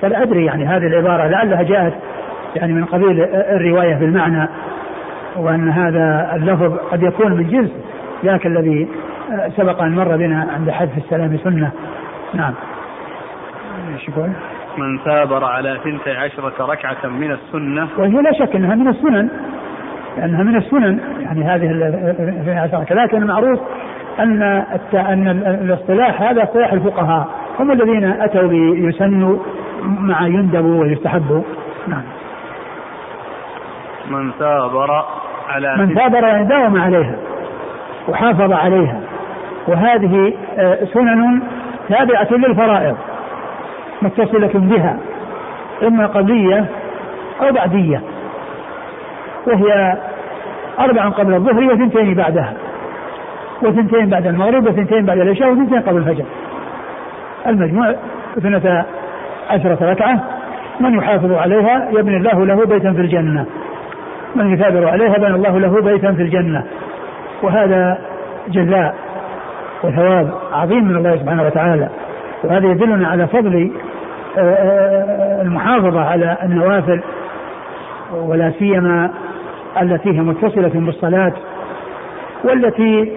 [0.02, 1.92] فلا أدري يعني هذه العبارة لعلها جاءت
[2.56, 4.48] يعني من قبيل الرواية بالمعنى
[5.36, 7.70] وأن هذا اللفظ قد يكون من جنس
[8.24, 8.88] ذاك الذي
[9.56, 11.70] سبق أن مر بنا عند حذف السلام سنة.
[12.34, 12.54] نعم.
[13.92, 14.30] إيش يقول؟
[14.78, 17.88] من ثابر على ثنتي عشرة ركعة من السنة.
[17.98, 19.28] وهي لا شك أنها من السنن
[20.16, 21.00] لأنها من السنن.
[21.20, 22.94] يعني هذه عشرة.
[22.94, 23.60] لكن المعروف
[24.18, 24.42] أن
[24.94, 25.28] أن
[25.62, 27.28] الاصطلاح هذا اصطلاح الفقهاء.
[27.60, 29.38] هم الذين أتوا بيسن
[29.82, 31.44] مع يندب ويستحب.
[31.88, 32.02] نعم.
[34.10, 35.04] من ثابر
[35.48, 37.16] على من ثابر يعني داوم عليها
[38.08, 39.00] وحافظ عليها.
[39.68, 41.42] وهذه آه، سنن
[41.88, 42.96] تابعة للفرائض
[44.02, 44.96] متصلة بها
[45.82, 46.64] إما قبلية
[47.42, 48.02] أو بعدية
[49.46, 49.96] وهي
[50.78, 52.52] أربع قبل الظهر وثنتين بعدها
[53.62, 56.24] وثنتين بعد المغرب وثنتين بعد العشاء وثنتين قبل الفجر.
[57.46, 57.94] المجموع
[58.38, 58.84] اثنتا
[59.50, 60.24] عشرة ركعة
[60.80, 63.46] من يحافظ عليها يبني الله له بيتا في الجنة.
[64.34, 66.64] من يثابر عليها بنى الله له بيتا في الجنة.
[67.42, 67.98] وهذا
[68.48, 68.94] جزاء
[69.84, 71.88] وثواب عظيم من الله سبحانه وتعالى.
[72.44, 73.70] وهذا يدلنا على فضل
[74.38, 77.00] آه، آه، المحافظة على النوافل
[78.12, 79.10] ولا سيما
[79.82, 81.32] التي هي متصلة بالصلاة
[82.44, 83.12] والتي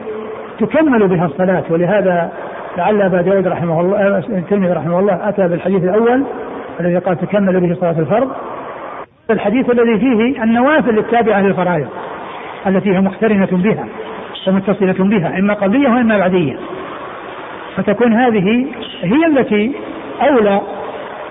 [0.60, 1.64] تكمل بها الصلاة.
[1.70, 2.30] ولهذا
[2.78, 6.24] لعل أبا داود رحمه الله الترمذي رحمه الله أتى بالحديث الأول
[6.80, 8.32] الذي قال تكمل به صلاة الفرض.
[9.30, 11.88] الحديث الذي فيه النوافل التابعة للفرائض
[12.68, 13.86] التي هي مقترنة بها.
[14.48, 16.56] ومتصلة بها إما قبلية وإما بعدية.
[17.76, 18.66] فتكون هذه
[19.04, 19.72] هي التي
[20.22, 20.62] أولى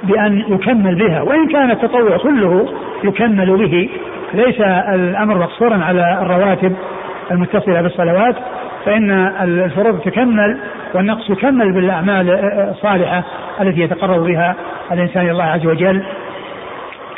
[0.03, 2.69] بأن يكمل بها وإن كان التطوع كله
[3.05, 3.89] يكمل به.
[4.35, 4.61] ليس
[4.95, 6.77] الأمر مقصورا على الرواتب
[7.31, 8.37] المتصلة بالصلوات
[8.85, 9.11] فإن
[9.43, 10.59] الفروض تكمل
[10.95, 12.31] والنقص يكمل بالأعمال
[12.71, 13.23] الصالحة
[13.61, 14.55] التي يتقرب بها
[14.93, 16.03] الإنسان إلى الله عز وجل.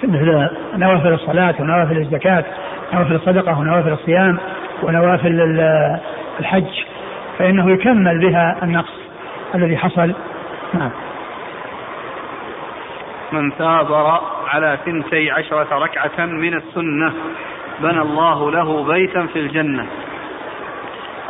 [0.05, 2.45] مثل نوافل الصلاة ونوافل الزكاة
[2.95, 4.39] نوافل الصدقة ونوافل الصيام.
[4.85, 5.61] ونوافل
[6.41, 6.85] الحج
[7.39, 9.01] فإنه يكمل بها النقص
[9.55, 10.15] الذي حصل.
[10.75, 10.91] نعم.
[13.33, 17.13] من ثابر على ثنتي عشرة ركعة من السنة
[17.81, 19.87] بنى الله له بيتا في الجنة.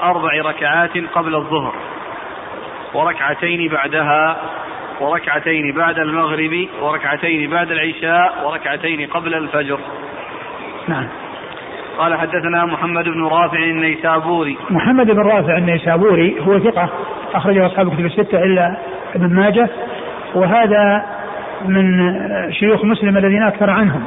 [0.02, 1.74] أربع ركعات قبل الظهر
[2.94, 4.36] وركعتين بعدها
[5.00, 9.78] وركعتين بعد المغرب وركعتين بعد العشاء وركعتين قبل الفجر.
[10.88, 11.09] نعم.
[11.99, 14.57] قال حدثنا محمد بن رافع النيسابوري.
[14.70, 16.88] محمد بن رافع النيسابوري هو ثقة
[17.34, 18.76] أخرجه أصحاب الكتب الستة إلا
[19.14, 19.68] ابن ماجه
[20.34, 21.05] وهذا
[21.64, 22.12] من
[22.53, 24.05] شيوخ مسلم الذين أكثر عنهم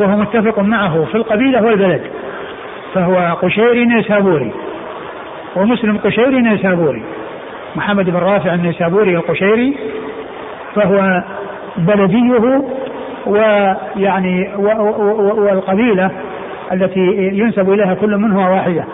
[0.00, 2.02] وهو متفق معه في القبيلة والبلد
[2.94, 4.52] فهو قشيري نيسابوري
[5.56, 7.02] ومسلم قشيري نيسابوري
[7.76, 9.76] محمد بن رافع النيسابوري القشيري
[10.74, 11.22] فهو
[11.76, 12.62] بلديه
[13.26, 16.10] ويعني والقبيلة
[16.72, 17.00] التي
[17.32, 18.84] ينسب إليها كل منهما واحدة.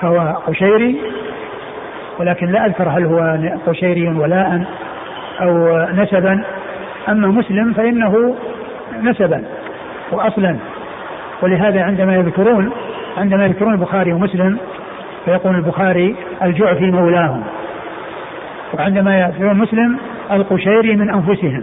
[0.00, 1.00] فهو قشيري
[2.18, 4.64] ولكن لا أذكر هل هو قشيري ولاء
[5.40, 6.44] أو نسبا.
[7.08, 8.34] أما مسلم فإنه
[9.02, 9.44] نسبا
[10.12, 10.56] وأصلا.
[11.42, 12.70] ولهذا عندما يذكرون
[13.16, 14.58] عندما يذكرون البخاري ومسلم
[15.24, 17.42] فيقول البخاري الجعفي مولاهم.
[18.74, 19.98] وعندما يذكرون مسلم
[20.32, 21.62] القشيري من أنفسهم.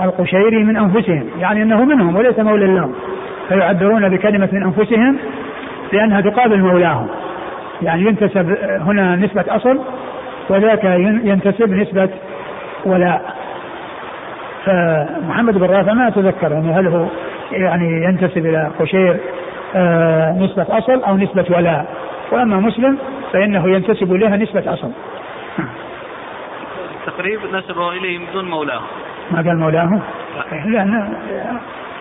[0.00, 2.92] القشيري من أنفسهم يعني أنه منهم وليس مولى لهم
[3.52, 5.18] فيعبرون بكلمة من أنفسهم
[5.92, 7.08] لأنها تقابل مولاهم.
[7.82, 9.80] يعني ينتسب هنا نسبة أصل
[10.48, 10.84] وذاك
[11.24, 12.08] ينتسب نسبة
[12.84, 13.34] ولاء
[14.64, 17.06] فمحمد بن رافع ما أتذكر يعني هل هو
[17.52, 19.16] يعني ينتسب إلى قشير
[19.74, 21.86] آه نسبة أصل أو نسبة ولاء
[22.32, 22.98] وأما مسلم
[23.32, 24.90] فإنه ينتسب إليها نسبة أصل.
[27.06, 28.80] تقريب نسبه إليهم بدون مولاه
[29.30, 30.00] ما قال مولاه
[30.66, 31.12] لأن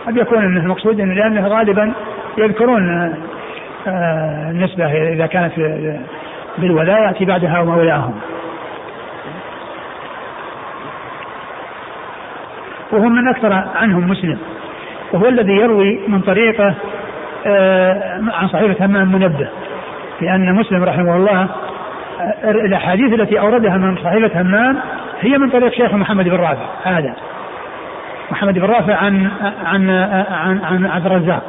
[0.08, 1.94] قد يكون المقصود إن لأنه غالبا
[2.38, 3.16] يذكرون
[3.88, 5.54] آه، النسبة إذا كانت
[6.58, 8.14] بالولاء يأتي بعدها مولاهم
[12.92, 14.38] وهو من أكثر عنهم مسلم
[15.14, 16.76] وهو الذي يروي من طريقة
[17.46, 19.48] آه، عن صحيفة همام منبه
[20.22, 21.48] لأن مسلم رحمه الله
[22.22, 24.78] آه، الأحاديث التي أوردها من صحيفة همام
[25.22, 27.16] هي من طريق شيخ محمد بن رافع هذا.
[28.32, 29.32] محمد بن رافع عن
[29.66, 29.90] عن
[30.32, 31.44] عن, عن عبد الرزاق.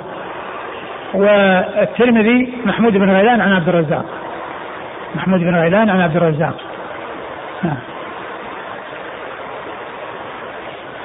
[1.14, 4.04] والترمذي محمود بن غيلان عن عبد الرزاق.
[5.14, 6.56] محمود بن غيلان عن عبد الرزاق.
[7.62, 7.76] نعم.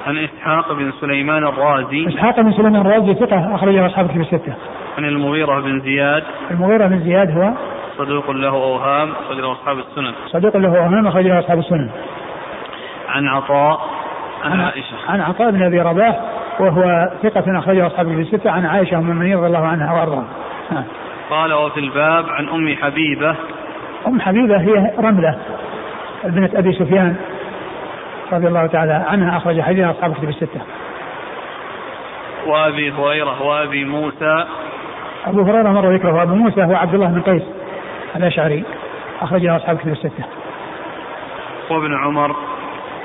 [0.08, 2.08] عن إسحاق بن سليمان الرازي.
[2.08, 4.54] إسحاق بن سليمان الرازي ثقة أخرجه أصحاب الكتب الستة.
[4.98, 6.24] عن المغيرة بن زياد.
[6.52, 7.54] المغيرة بن زياد هو
[7.98, 10.14] صدوق له أوهام أخرجه أصحاب السنن.
[10.28, 11.90] صدوق له أوهام أخرجه أصحاب السنن.
[13.10, 13.97] عن عطاء.
[14.48, 16.20] عن عائشة عن عطاء بن أبي رباح
[16.60, 20.26] وهو ثقة أخرجه أصحاب الكتب الستة عن عائشة أم المؤمنين رضي الله عنها وأرضاها.
[21.30, 23.36] قال وفي الباب عن أم حبيبة
[24.08, 25.38] أم حبيبة هي رملة
[26.24, 27.16] ابنة أبي سفيان
[28.34, 30.62] رضي الله تعالى عنها أخرج حديث أصحاب الكتب الستة.
[32.45, 34.45] وأبي هريرة وأبي موسى
[35.26, 37.43] أبو هريرة مر ذكره وأبو موسى هو عبد الله بن قيس
[38.16, 38.64] الأشعري
[39.22, 40.24] أخرجه أصحاب الكتب الستة.
[41.70, 42.36] وابن عمر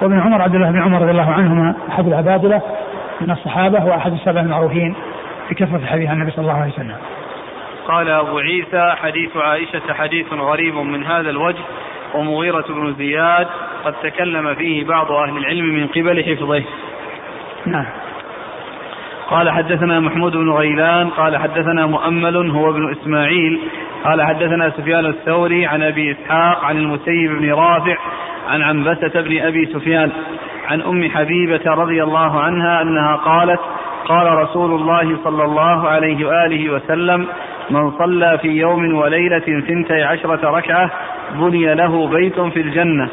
[0.03, 2.62] وابن عمر عبد الله بن عمر رضي الله عنهما أحد العبادلة
[3.20, 4.94] من الصحابة وأحد السبع المعروفين
[5.50, 6.96] بكثرة حديث عن النبي صلى الله عليه وسلم.
[7.88, 11.62] قال أبو عيسى حديث عائشة حديث غريب من هذا الوجه
[12.14, 13.46] ومغيرة بن زياد
[13.84, 16.64] قد تكلم فيه بعض أهل العلم من قبل حفظه
[17.66, 17.86] نعم
[19.30, 23.61] قال حدثنا محمود بن غيلان قال حدثنا مؤمل هو ابن إسماعيل
[24.05, 27.96] قال حدثنا سفيان الثوري عن أبي إسحاق عن المسيب بن رافع
[28.49, 30.12] عن عنبسة بن أبي سفيان
[30.66, 33.61] عن أم حبيبة رضي الله عنها أنها قالت
[34.05, 37.26] قال رسول الله صلى الله عليه وآله وسلم
[37.70, 40.90] من صلى في يوم وليلة ثنتي عشرة ركعة
[41.34, 43.09] بني له بيت في الجنة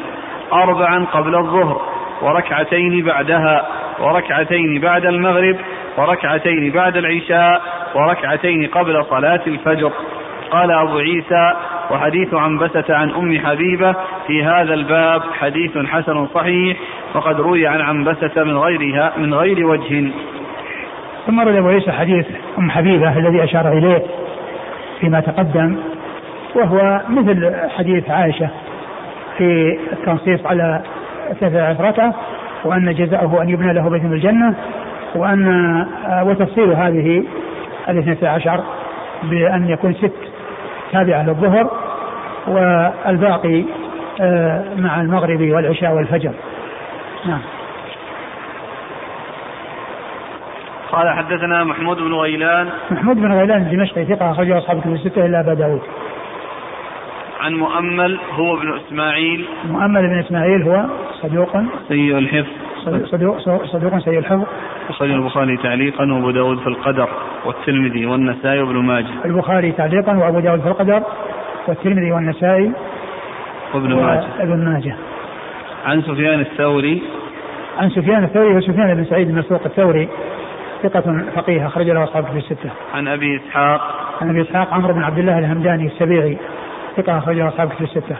[0.52, 1.80] أربعا قبل الظهر
[2.22, 3.66] وركعتين بعدها
[4.00, 5.56] وركعتين بعد المغرب
[5.98, 7.62] وركعتين بعد العشاء
[7.94, 9.92] وركعتين قبل صلاة الفجر.
[10.50, 11.54] قال أبو عيسى
[11.90, 13.94] وحديث عنبسة عن أم حبيبة
[14.26, 16.76] في هذا الباب حديث حسن صحيح
[17.14, 20.10] وقد روي عن عنبسة من غيرها من غير وجه.
[21.26, 22.26] ثم ورد أبو عيسى حديث
[22.58, 24.02] أم حبيبة الذي أشار إليه
[25.00, 25.76] فيما تقدم
[26.54, 28.48] وهو مثل حديث عائشة
[29.38, 30.82] في التنصيص على
[31.40, 32.14] ثلاثة ركعة
[32.64, 34.54] وأن جزاؤه أن يبنى له بيت الجنة
[35.14, 35.86] وأن
[36.22, 37.24] وتفصيل هذه
[37.88, 38.60] الاثنتي عشر
[39.22, 40.30] بأن يكون ست
[40.92, 41.70] تابعة للظهر
[42.48, 43.64] والباقي
[44.20, 46.32] آه، مع المغرب والعشاء والفجر.
[47.26, 47.40] نعم.
[50.92, 52.68] قال حدثنا محمود بن غيلان.
[52.90, 55.82] محمود بن غيلان الدمشقي ثقة أخرجه أصحاب الكتب الستة إلا أبا داود.
[57.40, 59.48] عن مؤمل هو ابن إسماعيل.
[59.64, 60.84] مؤمل بن إسماعيل هو
[61.22, 61.56] صدوق.
[61.88, 62.69] سيء الحفظ.
[62.84, 64.46] صدوق صدوق سيء الحفظ.
[64.88, 67.08] أخرج البخاري تعليقا وأبو داود في القدر
[67.44, 69.24] والترمذي والنسائي وابن ماجه.
[69.24, 71.02] البخاري تعليقا وأبو داود في القدر
[71.68, 72.72] والترمذي والنسائي
[73.74, 74.96] وابن ماجه وابن ماجه.
[75.86, 77.02] عن سفيان الثوري.
[77.78, 80.08] عن سفيان الثوري وسفيان بن سعيد بن الثوري
[80.82, 82.70] ثقة فقيه أخرج له أصحاب في الستة.
[82.94, 83.80] عن أبي إسحاق.
[84.20, 86.38] عن أبي إسحاق عمرو بن عبد الله الهمداني السبيعي
[86.96, 88.16] ثقة أخرج له أصحاب في الستة.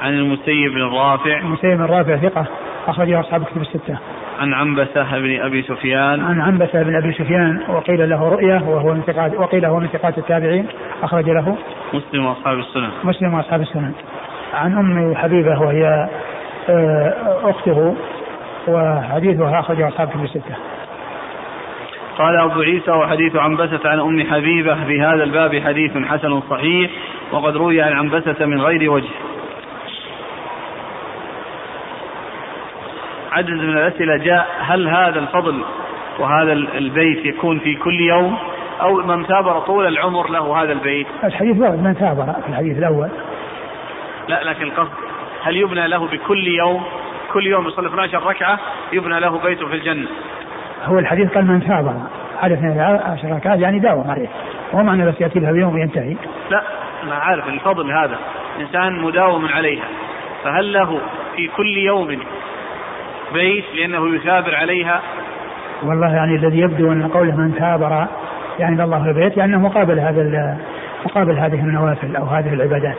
[0.00, 1.38] عن المسيب بن الرافع.
[1.38, 2.46] المسيب بن الرافع ثقة.
[2.86, 3.98] أخرج له أصحاب كتب الستة.
[4.40, 9.02] عن عنبسة بن أبي سفيان عن عنبسة بن أبي سفيان وقيل له رؤية وهو من
[9.02, 10.66] ثقات وقيل هو من ثقات التابعين
[11.02, 11.56] أخرج له
[11.94, 13.92] مسلم وأصحاب السنن مسلم وأصحاب السنن.
[14.54, 16.08] عن أم حبيبة وهي
[16.68, 17.96] آه، أخته
[18.68, 20.56] وحديثها أخرجه أصحاب كتب الستة.
[22.18, 26.90] قال أبو عيسى وحديث عنبسة عن أم حبيبة في هذا الباب حديث حسن صحيح
[27.32, 29.08] وقد روي عن عنبسة من غير وجه
[33.32, 35.64] عدد من الأسئلة جاء هل هذا الفضل
[36.18, 38.38] وهذا البيت يكون في كل يوم؟
[38.80, 43.08] أو من ثابر طول العمر له هذا البيت؟ الحديث ورد من ثابر في الحديث الأول؟
[44.28, 44.92] لا لكن القصد
[45.42, 46.82] هل يبنى له بكل يوم؟
[47.32, 48.58] كل يوم يصلي 12 ركعة
[48.92, 50.08] يبنى له بيت في الجنة.
[50.84, 51.94] هو الحديث قال من ثابر.
[52.42, 54.28] على 12 ركعة يعني داوم عليه.
[54.74, 56.16] هو معنى بس يأتي لها بيوم وينتهي.
[56.50, 56.62] لا
[57.02, 58.18] أنا عارف الفضل هذا.
[58.60, 59.84] إنسان مداوم عليها.
[60.44, 61.00] فهل له
[61.36, 62.18] في كل يوم
[63.32, 65.02] بيت لأنه يثابر عليها.
[65.82, 68.06] والله يعني الذي يبدو أن قوله من ثابر
[68.58, 70.58] يعني الله البيت يعني مقابل هذا
[71.04, 72.96] مقابل هذه النوافل أو هذه العبادات.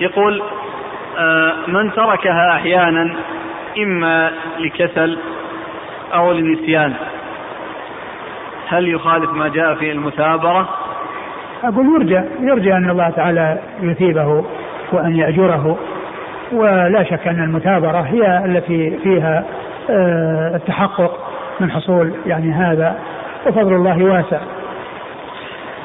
[0.00, 0.42] يقول
[1.18, 3.14] آه، من تركها أحيانا
[3.78, 5.18] إما لكسل
[6.14, 6.94] أو لنسيان.
[8.68, 10.68] هل يخالف ما جاء في المثابرة؟
[11.64, 14.44] أقول يرجى يرجى أن الله تعالى يثيبه
[14.92, 15.78] وأن يأجره.
[16.52, 19.44] ولا شك أن المثابرة هي التي فيها
[19.90, 21.18] آه، التحقق
[21.60, 22.98] من حصول يعني هذا
[23.46, 24.40] وفضل الله واسع.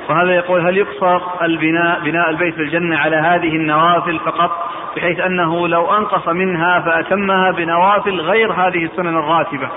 [0.10, 4.52] وهذا يقول هل يقصر البناء بناء البيت في الجنة على هذه النوافل فقط؟
[4.96, 9.70] بحيث أنه لو أنقص منها فأتمها بنوافل غير هذه السنن الراتبة.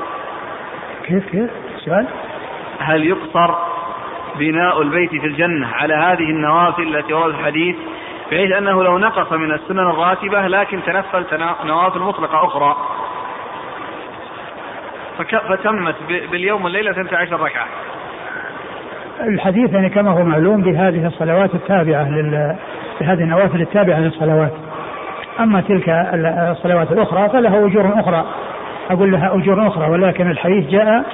[1.07, 1.51] كيف كيف؟
[1.85, 2.07] سؤال.
[2.79, 3.55] هل يقصر
[4.39, 7.77] بناء البيت في الجنة على هذه النوافل التي وردت في الحديث؟
[8.31, 11.25] بحيث أنه لو نقص من السنن الراتبة لكن تنفل
[11.65, 12.77] نوافل مطلقة أخرى.
[15.49, 15.95] فتمت
[16.31, 17.67] باليوم والليلة 12 ركعة.
[19.21, 22.57] الحديث يعني كما هو معلوم بهذه الصلوات التابعة لل
[23.01, 24.53] بهذه النوافل التابعة للصلوات.
[25.41, 25.89] أما تلك
[26.51, 28.25] الصلوات الأخرى فلها أجور أخرى.
[28.91, 31.05] أقول لها أجور أخرى ولكن الحديث جاء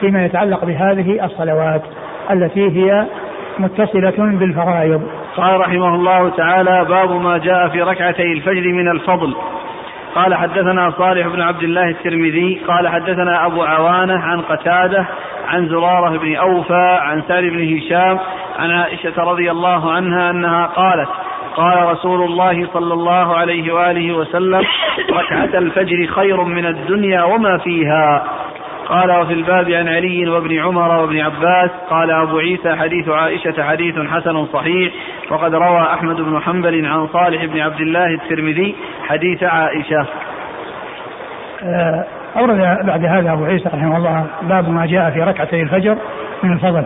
[0.00, 1.82] فيما يتعلق بهذه الصلوات
[2.30, 3.06] التي هي
[3.58, 5.25] متصلة بالفرائض.
[5.36, 9.34] قال رحمه الله تعالى باب ما جاء في ركعتي الفجر من الفضل.
[10.14, 15.06] قال حدثنا صالح بن عبد الله الترمذي قال حدثنا أبو عوانة عن قتادة
[15.48, 18.18] عن زرارة بن أوفى عن سالم بن هشام
[18.58, 21.08] عن عائشة رضي الله عنها أنها قالت
[21.56, 24.62] قال رسول الله صلى الله عليه وآله وسلم
[25.10, 28.24] ركعة الفجر خير من الدنيا وما فيها.
[28.88, 33.98] قال وفي الباب عن علي وابن عمر وابن عباس قال أبو عيسى حديث عائشة حديث
[33.98, 34.92] حسن صحيح
[35.30, 38.74] وقد روى أحمد بن حنبل عن صالح بن عبد الله الترمذي
[39.08, 40.06] حديث عائشة.
[41.62, 42.04] آه،
[42.36, 45.96] أورد بعد هذا أبو عيسى رحمه الله باب ما جاء في ركعتي الفجر
[46.42, 46.84] من الفضل.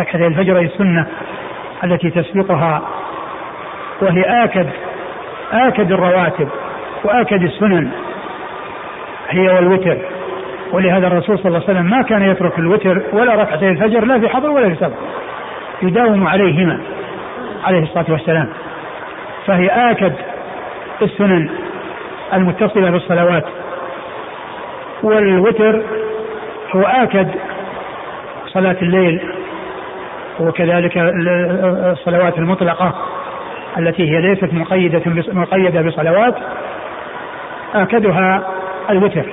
[0.00, 1.06] ركعتي الفجر هي السنة
[1.84, 2.82] التي تسبقها
[4.02, 4.66] وهي آكد
[5.52, 6.48] آكد الرواتب
[7.04, 7.90] وآكد السنن
[9.30, 10.13] هي والوتر.
[10.72, 14.28] ولهذا الرسول صلى الله عليه وسلم ما كان يترك الوتر ولا ركعتي الفجر لا في
[14.28, 14.96] حضر ولا في سفر
[15.82, 16.80] يداوم عليهما
[17.64, 18.48] عليه الصلاة والسلام.
[19.46, 20.12] فهي آكد
[21.02, 21.48] السنن
[22.34, 23.44] المتصلة بالصلوات.
[25.02, 25.82] والوتر
[26.76, 27.28] هو آكد
[28.46, 29.20] صلاة الليل
[30.40, 30.92] وكذلك
[31.92, 32.94] الصلوات المطلقة
[33.78, 35.02] التي هي ليست مقيدة
[35.32, 36.34] مقيدة بصلوات
[37.74, 38.42] آكدها
[38.90, 39.24] الوتر.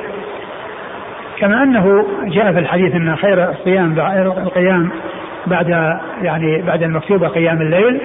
[1.42, 4.00] كما أنه جاء في الحديث أن خير الصيام
[4.38, 4.90] القيام
[5.48, 5.70] بعد
[6.22, 8.02] يعني بعد المكتوبة قيام الليل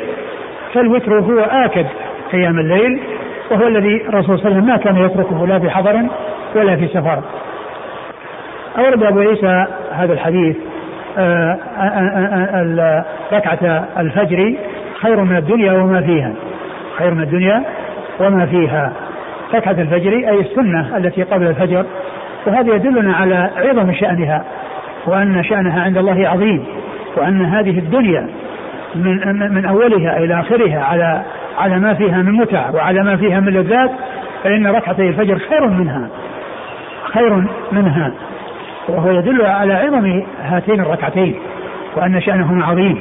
[0.74, 1.86] فالوتر هو آكد
[2.32, 3.00] قيام الليل
[3.50, 6.02] وهو الذي الرسول صلى الله عليه وسلم ما كان يتركه لا في حضر
[6.54, 7.22] ولا في سفر.
[8.78, 10.56] أورد أبو عيسى هذا الحديث
[11.18, 14.54] آه، آه، آه، ركعة الفجر
[15.00, 16.32] خير من الدنيا وما فيها.
[16.98, 17.62] خير من الدنيا
[18.20, 18.92] وما فيها.
[19.54, 21.86] ركعة الفجر أي السنة التي قبل الفجر
[22.46, 24.44] وهذا يدلنا على عظم شأنها
[25.06, 26.64] وأن شأنها عند الله عظيم
[27.16, 28.28] وأن هذه الدنيا
[28.94, 31.22] من من أولها إلى آخرها على
[31.58, 33.90] على ما فيها من متع وعلى ما فيها من لذات
[34.44, 36.08] فإن ركعتي الفجر خير منها
[37.12, 38.12] خير منها.
[38.88, 41.34] وهو يدل على عظم هاتين الركعتين
[41.96, 42.98] وأن شأنهما عظيم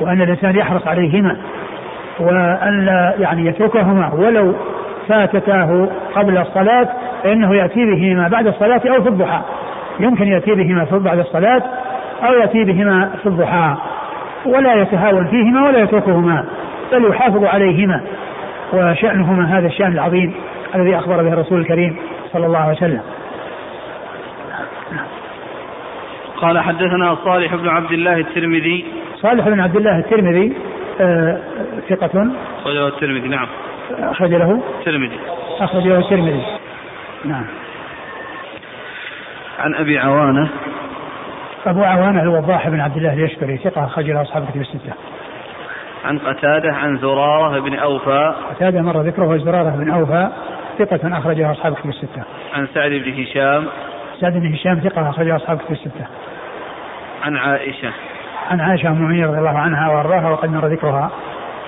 [0.00, 1.36] وأن الإنسان يحرص عليهما
[2.20, 4.54] وأن لا يعني يتركهما ولو
[5.12, 6.88] فاتتاه قبل الصلاة
[7.22, 9.40] فإنه يأتي بهما بعد الصلاة أو في الضحى.
[10.00, 11.62] يمكن يأتي بهما بعد الصلاة
[12.22, 13.76] أو يأتي بهما في الضحى.
[14.46, 16.44] ولا يتهاون فيهما ولا يتركهما
[16.92, 18.00] بل يحافظ عليهما.
[18.72, 20.34] وشأنهما هذا الشأن العظيم
[20.74, 21.96] الذي أخبر به الرسول الكريم
[22.32, 23.00] صلى الله عليه وسلم.
[26.36, 28.84] قال حدثنا صالح بن عبد الله الترمذي.
[29.16, 30.52] صالح بن عبد الله الترمذي
[31.00, 31.38] آه
[31.88, 32.30] ثقة.
[32.60, 33.46] أخرج له الترمذي نعم.
[33.98, 35.18] أخرج له الترمذي
[35.60, 36.44] أخرج له الترمذي.
[37.24, 37.44] نعم.
[39.58, 40.48] عن أبي عوانة.
[41.66, 44.92] أبو عوانة الوضاح بن عبد الله اليشكري ثقة أخرج له أصحاب كتب الستة.
[46.04, 48.34] عن قتادة عن زرارة بن أوفى.
[48.50, 50.28] قتادة مر ذكره زرارة بن أوفى
[50.78, 52.22] ثقة أخرجها أصحاب كتب الستة.
[52.54, 53.66] عن سعد بن هشام.
[54.20, 56.06] سعد بن هشام ثقة أخرجها أصحاب كتب الستة.
[57.22, 57.92] عن عائشة.
[58.50, 61.10] عن عائشة أم رضي الله عنها وأرضاها وقد مر ذكرها.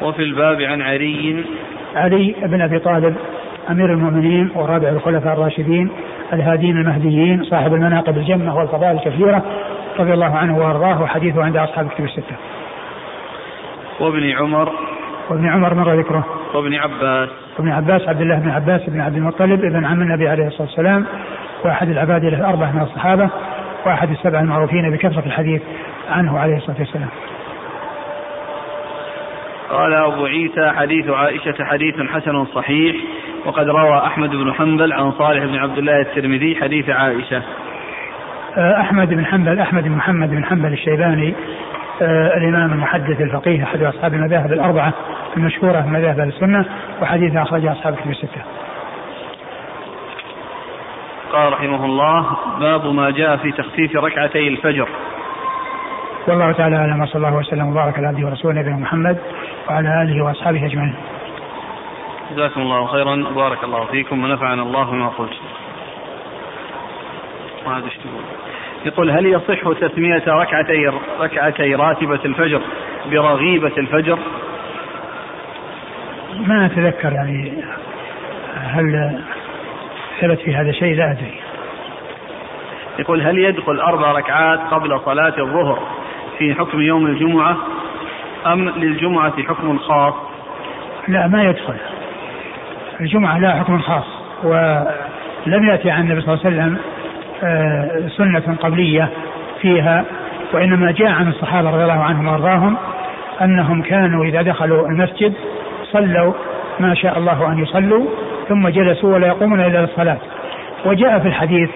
[0.03, 1.45] وفي الباب عن علي.
[1.97, 3.17] علي بن أبي طالب
[3.71, 5.91] أمير المؤمنين ورابع الخلفاء الراشدين
[6.33, 9.43] الهادين المهديين صاحب المناقب الجمة والفضائل الكثيرة
[9.99, 12.37] رضي الله عنه وأرضاه وحديثه عند أصحاب الكتب الستة.
[14.01, 14.73] وابن عمر.
[15.31, 16.25] وابن عمر مر ذكره.
[16.55, 17.29] وابن عباس.
[17.59, 21.07] وابن عباس عبد الله بن عباس بن عبد المطلب ابن عم النبي عليه الصلاة والسلام
[21.65, 23.31] وأحد العباد الأربعة من الصحابة
[23.87, 25.63] وأحد السبع المعروفين بكثرة الحديث
[26.11, 27.09] عنه عليه الصلاة والسلام.
[29.75, 32.97] قال أبو عيسى حديث عائشة حديث حسن صحيح
[33.47, 37.43] وقد روى أحمد بن حنبل عن صالح بن عبد الله الترمذي حديث عائشة
[38.57, 41.35] آه، أحمد بن حنبل أحمد بن محمد بن حنبل الشيباني
[42.03, 44.93] آه الإمام المحدث الفقيه أحد أصحاب المذاهب الأربعة
[45.37, 46.65] المشهورة في مذاهب السنة
[47.03, 48.43] وحديث أخرجه أصحاب الكتب الستة.
[51.33, 52.27] قال رحمه الله
[52.61, 54.89] باب ما جاء في تخفيف ركعتي الفجر
[56.29, 59.19] والله تعالى أعلم وصلى الله وسلم وبارك على عبده ورسوله نبينا محمد
[59.69, 60.95] وعلى آله وأصحابه أجمعين.
[62.33, 65.33] جزاكم الله خيرا بارك الله فيكم ونفعنا الله بما قلت.
[67.67, 67.83] ما
[68.85, 72.61] يقول هل يصح تسمية ركعتي ركعتي راتبة الفجر
[73.11, 74.19] برغيبة الفجر؟
[76.47, 77.65] ما أتذكر يعني
[78.57, 79.21] هل
[80.21, 81.41] ثبت في هذا الشيء لا أدري.
[82.99, 85.79] يقول هل يدخل أربع ركعات قبل صلاة الظهر
[86.39, 87.57] في حكم يوم الجمعة
[88.47, 90.15] أم للجمعة حكم خاص؟
[91.09, 91.75] لا ما يدخل.
[93.01, 94.05] الجمعة لها حكم خاص.
[94.45, 96.79] ولم يأتي عن النبي صلى الله عليه وسلم
[97.45, 99.09] آه، سنة قبلية
[99.61, 100.05] فيها
[100.53, 102.77] وإنما جاء عن الصحابة رضي الله عنهم وأرضاهم
[103.43, 105.33] أنهم كانوا إذا دخلوا المسجد
[105.93, 106.33] صلوا
[106.81, 108.07] ما شاء الله أن يصلوا
[108.49, 110.19] ثم جلسوا ولا يقومون إلا للصلاة.
[110.85, 111.71] وجاء في الحديث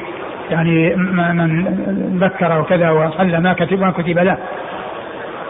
[0.51, 4.39] يعني من ذكر وكذا وصلى ما كتب ما كتب له.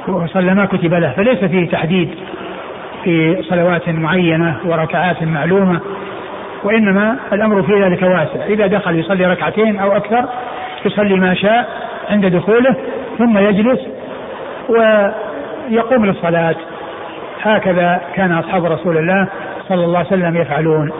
[0.09, 1.13] وصلى ما كتب له.
[1.17, 2.15] فليس فيه تحديد
[3.05, 5.81] في صلوات معينة وركعات معلومة
[6.65, 8.47] وإنما الأمر في ذلك واسع.
[8.47, 10.25] إذا دخل يصلي ركعتين أو أكثر
[10.87, 11.69] يصلي ما شاء
[12.11, 12.77] عند دخوله
[13.19, 13.81] ثم يجلس
[14.69, 16.57] ويقوم للصلاة.
[17.43, 19.29] هكذا كان أصحاب رسول الله
[19.69, 20.93] صلى الله عليه وسلم يفعلون.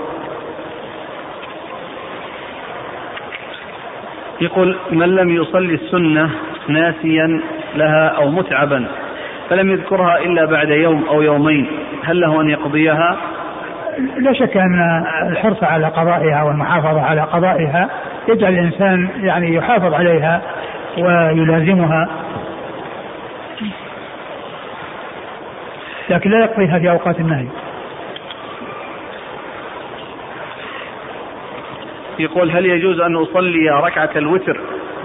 [4.41, 6.31] يقول من لم يصلي السنة
[6.69, 7.41] ناسيا
[7.77, 8.87] لها أو متعبا
[9.51, 11.67] فلم يذكرها إلا بعد يوم أو يومين
[12.05, 13.17] هل له أن يقضيها؟
[14.17, 17.91] لا شك أن الحرص على قضائها والمحافظة على قضائها
[18.29, 20.43] يجعل الإنسان يعني يحافظ عليها
[20.99, 22.09] ويلازمها.
[26.11, 27.47] لكن لا يقضيها في أوقات النهي.
[32.19, 34.61] يقول هل يجوز أن أصلي ركعة الوتر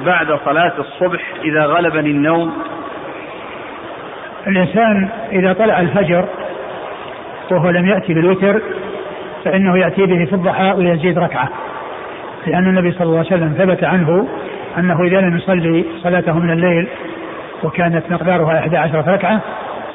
[0.06, 2.54] بعد صلاة الصبح إذا غلبني النوم؟
[4.48, 6.26] الإنسان إذا طلع الفجر
[7.52, 8.62] وهو لم يأتي بالوتر
[9.46, 11.50] فإنه يأتي به في الضحى ويزيد ركعة.
[12.48, 14.28] لأن النبي صلى الله عليه وسلم ثبت عنه
[14.78, 16.88] أنه إذا لم يصلي صلاته من الليل
[17.64, 19.40] وكانت مقدارها 11 ركعة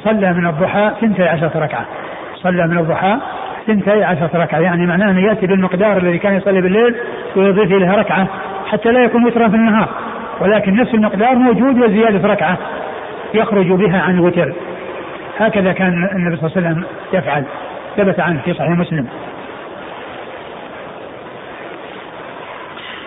[0.03, 1.85] صلى من الضحى 12 ركعة.
[2.35, 3.17] صلى من الضحى
[3.69, 4.59] 12 ركعة.
[4.59, 6.95] يعني معناه أنه يأتي بالمقدار الذي كان يصلي بالليل
[7.35, 8.27] ويضيف إليها ركعة.
[8.71, 9.89] حتى لا يكون وترا في النهار.
[10.41, 12.57] ولكن نفس المقدار موجود وزيادة ركعة
[13.33, 14.53] يخرج بها عن الوتر.
[15.39, 17.43] هكذا كان النبي صلى الله عليه وسلم يفعل.
[17.97, 19.07] ثبت عنه في صحيح مسلم.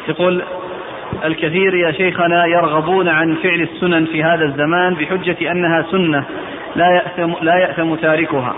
[0.09, 0.43] يقول
[1.25, 6.25] الكثير يا شيخنا يرغبون عن فعل السنن في هذا الزمان بحجة أنها سنة
[6.77, 8.55] لا يأثم, لا يأثم تاركها.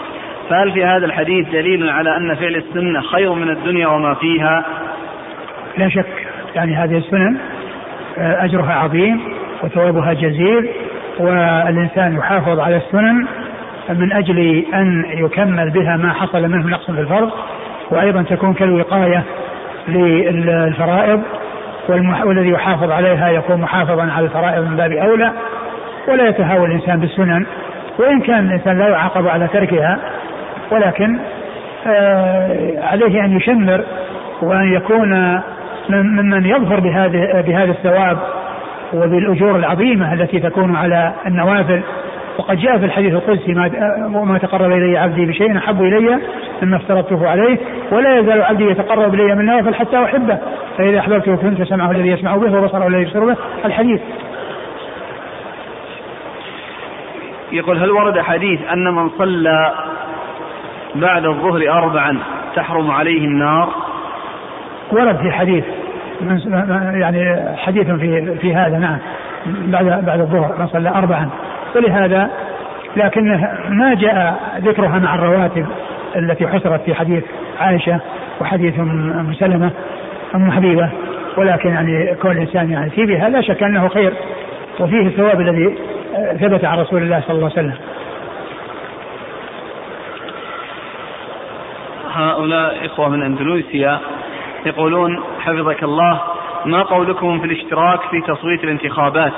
[0.51, 4.65] فهل في هذا الحديث دليل على أن فعل السنة خير من الدنيا وما فيها؟
[5.79, 6.24] لا شك.
[6.55, 7.37] يعني هذه السنن
[8.19, 9.21] آه، أجرها عظيم
[9.63, 10.71] وثوابها جزيل
[11.19, 13.27] والإنسان يحافظ على السنن
[13.89, 17.31] من أجل أن يكمل بها ما حصل منه نقص في الفرض
[17.91, 19.23] وأيضا تكون كالوقاية
[19.89, 21.23] للفرائض
[22.25, 25.33] والذي يحافظ عليها يكون محافظا على الفرائض من باب أولى
[26.09, 27.47] ولا يتهاوى الإنسان بالسنن
[27.99, 29.99] وإن كان الإنسان لا يعاقب على تركها
[30.71, 31.19] ولكن
[31.87, 33.85] آه عليه أن يشمر
[34.43, 35.41] وأن يكون
[35.89, 38.19] ممن يظفر بهذه بهذا الثواب
[38.93, 41.83] وبالأجور العظيمة التي تكون على النوافل.
[42.39, 43.71] وقد جاء في الحديث القدسي ما
[44.15, 46.19] وما تقرب إلي عبدي بشيء أحب إلي
[46.63, 47.59] مما افترضته عليه
[47.91, 50.39] ولا يزال عبدي يتقرب إلي من النوافل حتى أحبه
[50.79, 53.37] فإذا أحببته كنت سمعه الذي يسمع به وبصره الذي يبصر به.
[53.65, 54.01] الحديث.
[57.53, 59.73] يقول هل ورد حديث أن من صلى
[60.95, 62.19] بعد الظهر اربعا
[62.57, 63.84] تحرم عليه النار؟
[64.95, 65.65] ورد في حديث
[66.95, 68.99] يعني حديث في في هذا نعم
[69.47, 71.29] بعد بعد الظهر من صلى اربعا
[71.77, 72.31] ولهذا
[72.97, 75.67] لكن ما جاء ذكرها مع الرواتب
[76.17, 77.25] التي حصرت في حديث
[77.61, 78.01] عائشة
[78.41, 79.71] وحديث ام سلمة
[80.35, 80.91] أم حبيبة
[81.37, 84.13] ولكن يعني كون الانسان يعني في بها لا شك أنه خير
[84.81, 85.75] وفيه الثواب الذي
[86.41, 87.75] ثبت عن رسول الله صلى الله عليه وسلم.
[92.13, 94.01] هؤلاء إخوة من أندونيسيا
[94.67, 96.21] يقولون حفظك الله
[96.65, 99.33] ما قولكم في الاشتراك في تصويت الانتخابات؟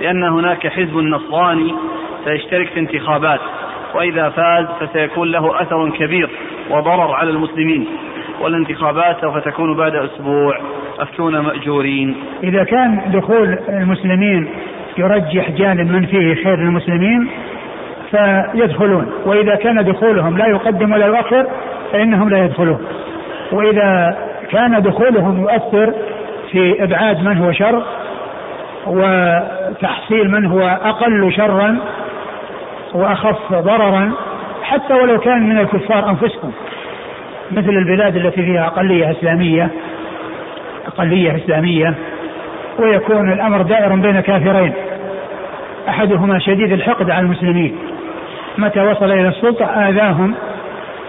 [0.00, 1.74] لأن هناك حزب نصراني
[2.24, 3.40] سيشترك في انتخابات
[3.94, 6.30] وإذا فاز فسيكون له أثر كبير
[6.70, 7.86] وضرر على المسلمين
[8.40, 10.60] والانتخابات سوف تكون بعد أسبوع.
[10.98, 12.16] أفتونا مأجورين.
[12.42, 14.48] إذا كان دخول المسلمين
[14.98, 17.28] يرجح جانب من فيه خير للمسلمين
[18.10, 21.46] فيدخلون وإذا كان دخولهم لا يقدم ولا يؤخر
[21.92, 22.86] فإنهم لا يدخلون.
[23.52, 24.16] وإذا
[24.50, 25.94] كان دخولهم يؤثر
[26.52, 27.82] في إبعاد من هو شر
[28.86, 31.78] وتحصيل من هو أقل شرا
[32.94, 34.12] وأخف ضررا
[34.62, 36.52] حتى ولو كان من الكفار أنفسهم
[37.50, 39.70] مثل البلاد التي فيها أقلية إسلامية
[40.86, 41.94] أقلية إسلامية
[42.78, 44.72] ويكون الأمر دائر بين كافرين.
[45.88, 47.78] أحدهما شديد الحقد على المسلمين.
[48.58, 50.34] متى وصل إلى السلطة؟ آذاهم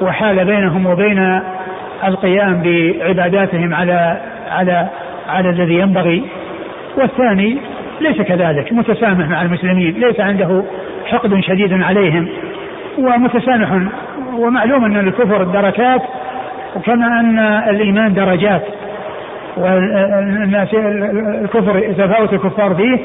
[0.01, 1.41] وحال بينهم وبين
[2.03, 4.21] القيام بعباداتهم على
[4.51, 4.87] على
[5.29, 6.23] على الذي ينبغي.
[6.97, 7.57] والثاني
[8.01, 10.63] ليس كذلك متسامح مع المسلمين ليس عنده
[11.05, 12.27] حقد شديد عليهم
[12.97, 13.69] ومتسامح
[14.37, 16.01] ومعلوم أن الكفر دركات
[16.75, 17.39] وكما أن
[17.69, 18.63] الإيمان درجات
[19.57, 20.73] والناس
[21.43, 22.99] الكفر يتفاوت الكفار فيه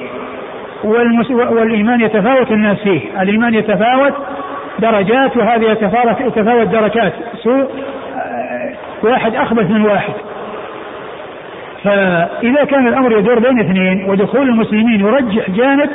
[1.51, 3.01] والإيمان يتفاوت الناس فيه.
[3.22, 4.12] الإيمان يتفاوت
[4.78, 5.70] درجات وهذه
[6.20, 7.12] يتفاوت دركات.
[7.43, 7.66] سوء
[9.03, 10.12] واحد أخبث من واحد.
[11.84, 15.90] فإذا كان الأمر يدور بين اثنين ودخول المسلمين يرجح جانب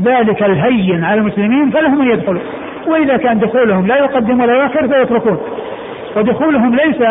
[0.00, 2.40] ذلك الهين على المسلمين فلهم أن يدخلوا.
[2.86, 5.38] وإذا كان دخولهم لا يقدم ولا يؤخر فيتركون.
[6.16, 7.02] ودخولهم ليس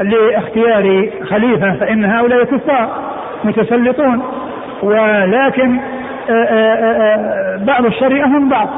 [0.00, 2.88] لاختيار خليفة فإن هؤلاء كفار
[3.44, 4.22] متسلطون.
[4.82, 5.80] ولكن
[7.66, 8.68] بعض الشر أهم بعض.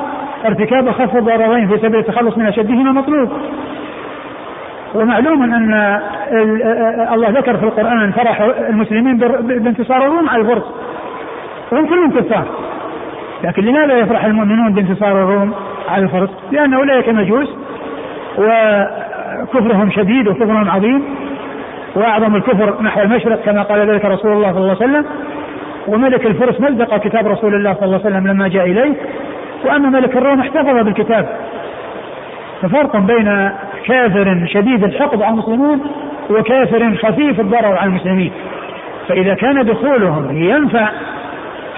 [0.46, 3.32] ارتكاب خف الضررين في سبيل التخلص من أشدهما مطلوب.
[4.94, 6.00] ومعلوم أن
[7.12, 10.64] الله ذكر في القرآن فرح المسلمين بانتصار الروم على الفرس
[11.72, 12.44] وهم كلهم كفار.
[13.44, 15.54] لكن لماذا يفرح المؤمنون بانتصار الروم
[15.88, 17.48] على الفرس؟ لأن أولئك مجوس
[18.38, 21.04] وكفرهم شديد وكفرهم عظيم
[21.94, 25.04] وأعظم الكفر نحو المشرق كما قال ذلك رسول الله صلى الله عليه وسلم.
[25.88, 28.94] وملك الفرس مزق كتاب رسول الله صلى الله عليه وسلم لما جاء إليه.
[29.64, 31.28] وأما ملك الروم احتفظ بالكتاب.
[32.62, 33.50] ففرق بين
[33.84, 35.80] كافر شديد الحقد على المسلمين
[36.30, 38.32] وكافر خفيف الضرر على المسلمين.
[39.08, 40.88] فإذا كان دخولهم ينفع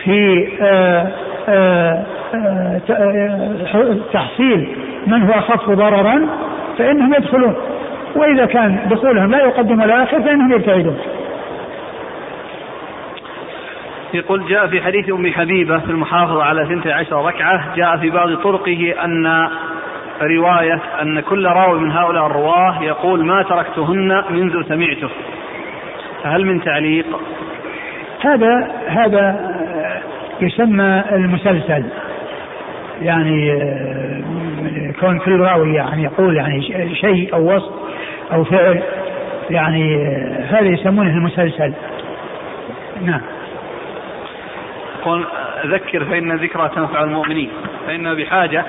[0.05, 1.13] في آآ
[1.49, 4.77] آآ آآ تحصيل
[5.07, 6.29] من هو أخف ضررا
[6.79, 7.57] فإنهم يدخلون.
[8.17, 10.99] وإذا كان دخولهم لا يقدم الآخر فإنهم يبتعدون.
[14.15, 18.95] يقول جاء في حديث أم حبيبة في المحافظة على 12 ركعة جاء في بعض طرقه
[19.05, 19.49] أن
[20.23, 25.09] رواية أن كل راوي من هؤلاء الرواة يقول ما تركتهن منذ سمعته.
[26.23, 27.07] فهل من تعليق؟
[28.21, 29.51] هذا هذا
[30.41, 31.85] يسمى المسلسل.
[33.03, 33.59] يعني
[35.01, 36.63] كون كل راوي يعني يقول يعني
[36.95, 37.73] شيء أو وصف
[38.33, 38.83] أو فعل
[39.51, 40.07] يعني
[40.51, 41.73] هذا يسمونه المسلسل.
[43.03, 43.21] نعم.
[45.01, 45.25] يقول
[45.67, 47.51] ذكر فإن الذكرى تنفع المؤمنين.
[47.87, 48.65] فإن بحاجة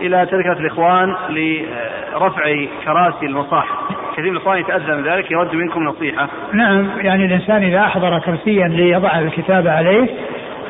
[0.00, 2.42] إلى تركة الإخوان لرفع
[2.84, 3.76] كراسي المصاحف.
[4.12, 6.28] كثير من الإخوان يتأذى من ذلك يود منكم نصيحة.
[6.52, 10.06] نعم يعني الإنسان إذا أحضر كرسيا ليضع الكتاب عليه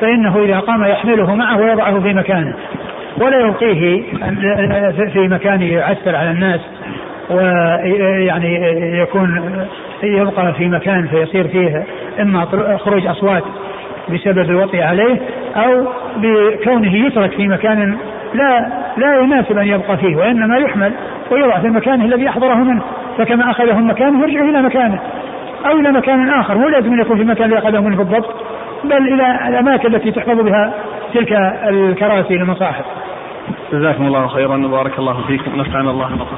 [0.01, 2.55] فإنه إذا قام يحمله معه ويضعه في مكانه
[3.17, 4.03] ولا يلقيه
[5.13, 6.59] في مكان يعسر على الناس
[7.29, 8.55] ويعني
[9.01, 9.51] يكون
[10.03, 11.83] يبقى في مكان فيصير فيه
[12.19, 12.45] إما
[12.77, 13.43] خروج أصوات
[14.09, 15.17] بسبب الوطي عليه
[15.55, 17.97] أو بكونه يترك في مكان
[18.33, 18.67] لا
[18.97, 20.93] لا يناسب أن يبقى فيه وإنما يحمل
[21.31, 22.81] ويضع في مكانه الذي أحضره منه
[23.17, 24.99] فكما أخذه مكانه يرجع إلى مكانه
[25.65, 28.35] أو إلى مكان آخر مو لازم يكون في المكان اللي أخذه منه بالضبط
[28.83, 30.73] بل إلى الأماكن التي تحفظ بها
[31.13, 31.31] تلك
[31.67, 32.85] الكراسي المصاحف.
[33.73, 36.37] جزاكم الله خيرا وبارك الله فيكم نفعنا الله بكم.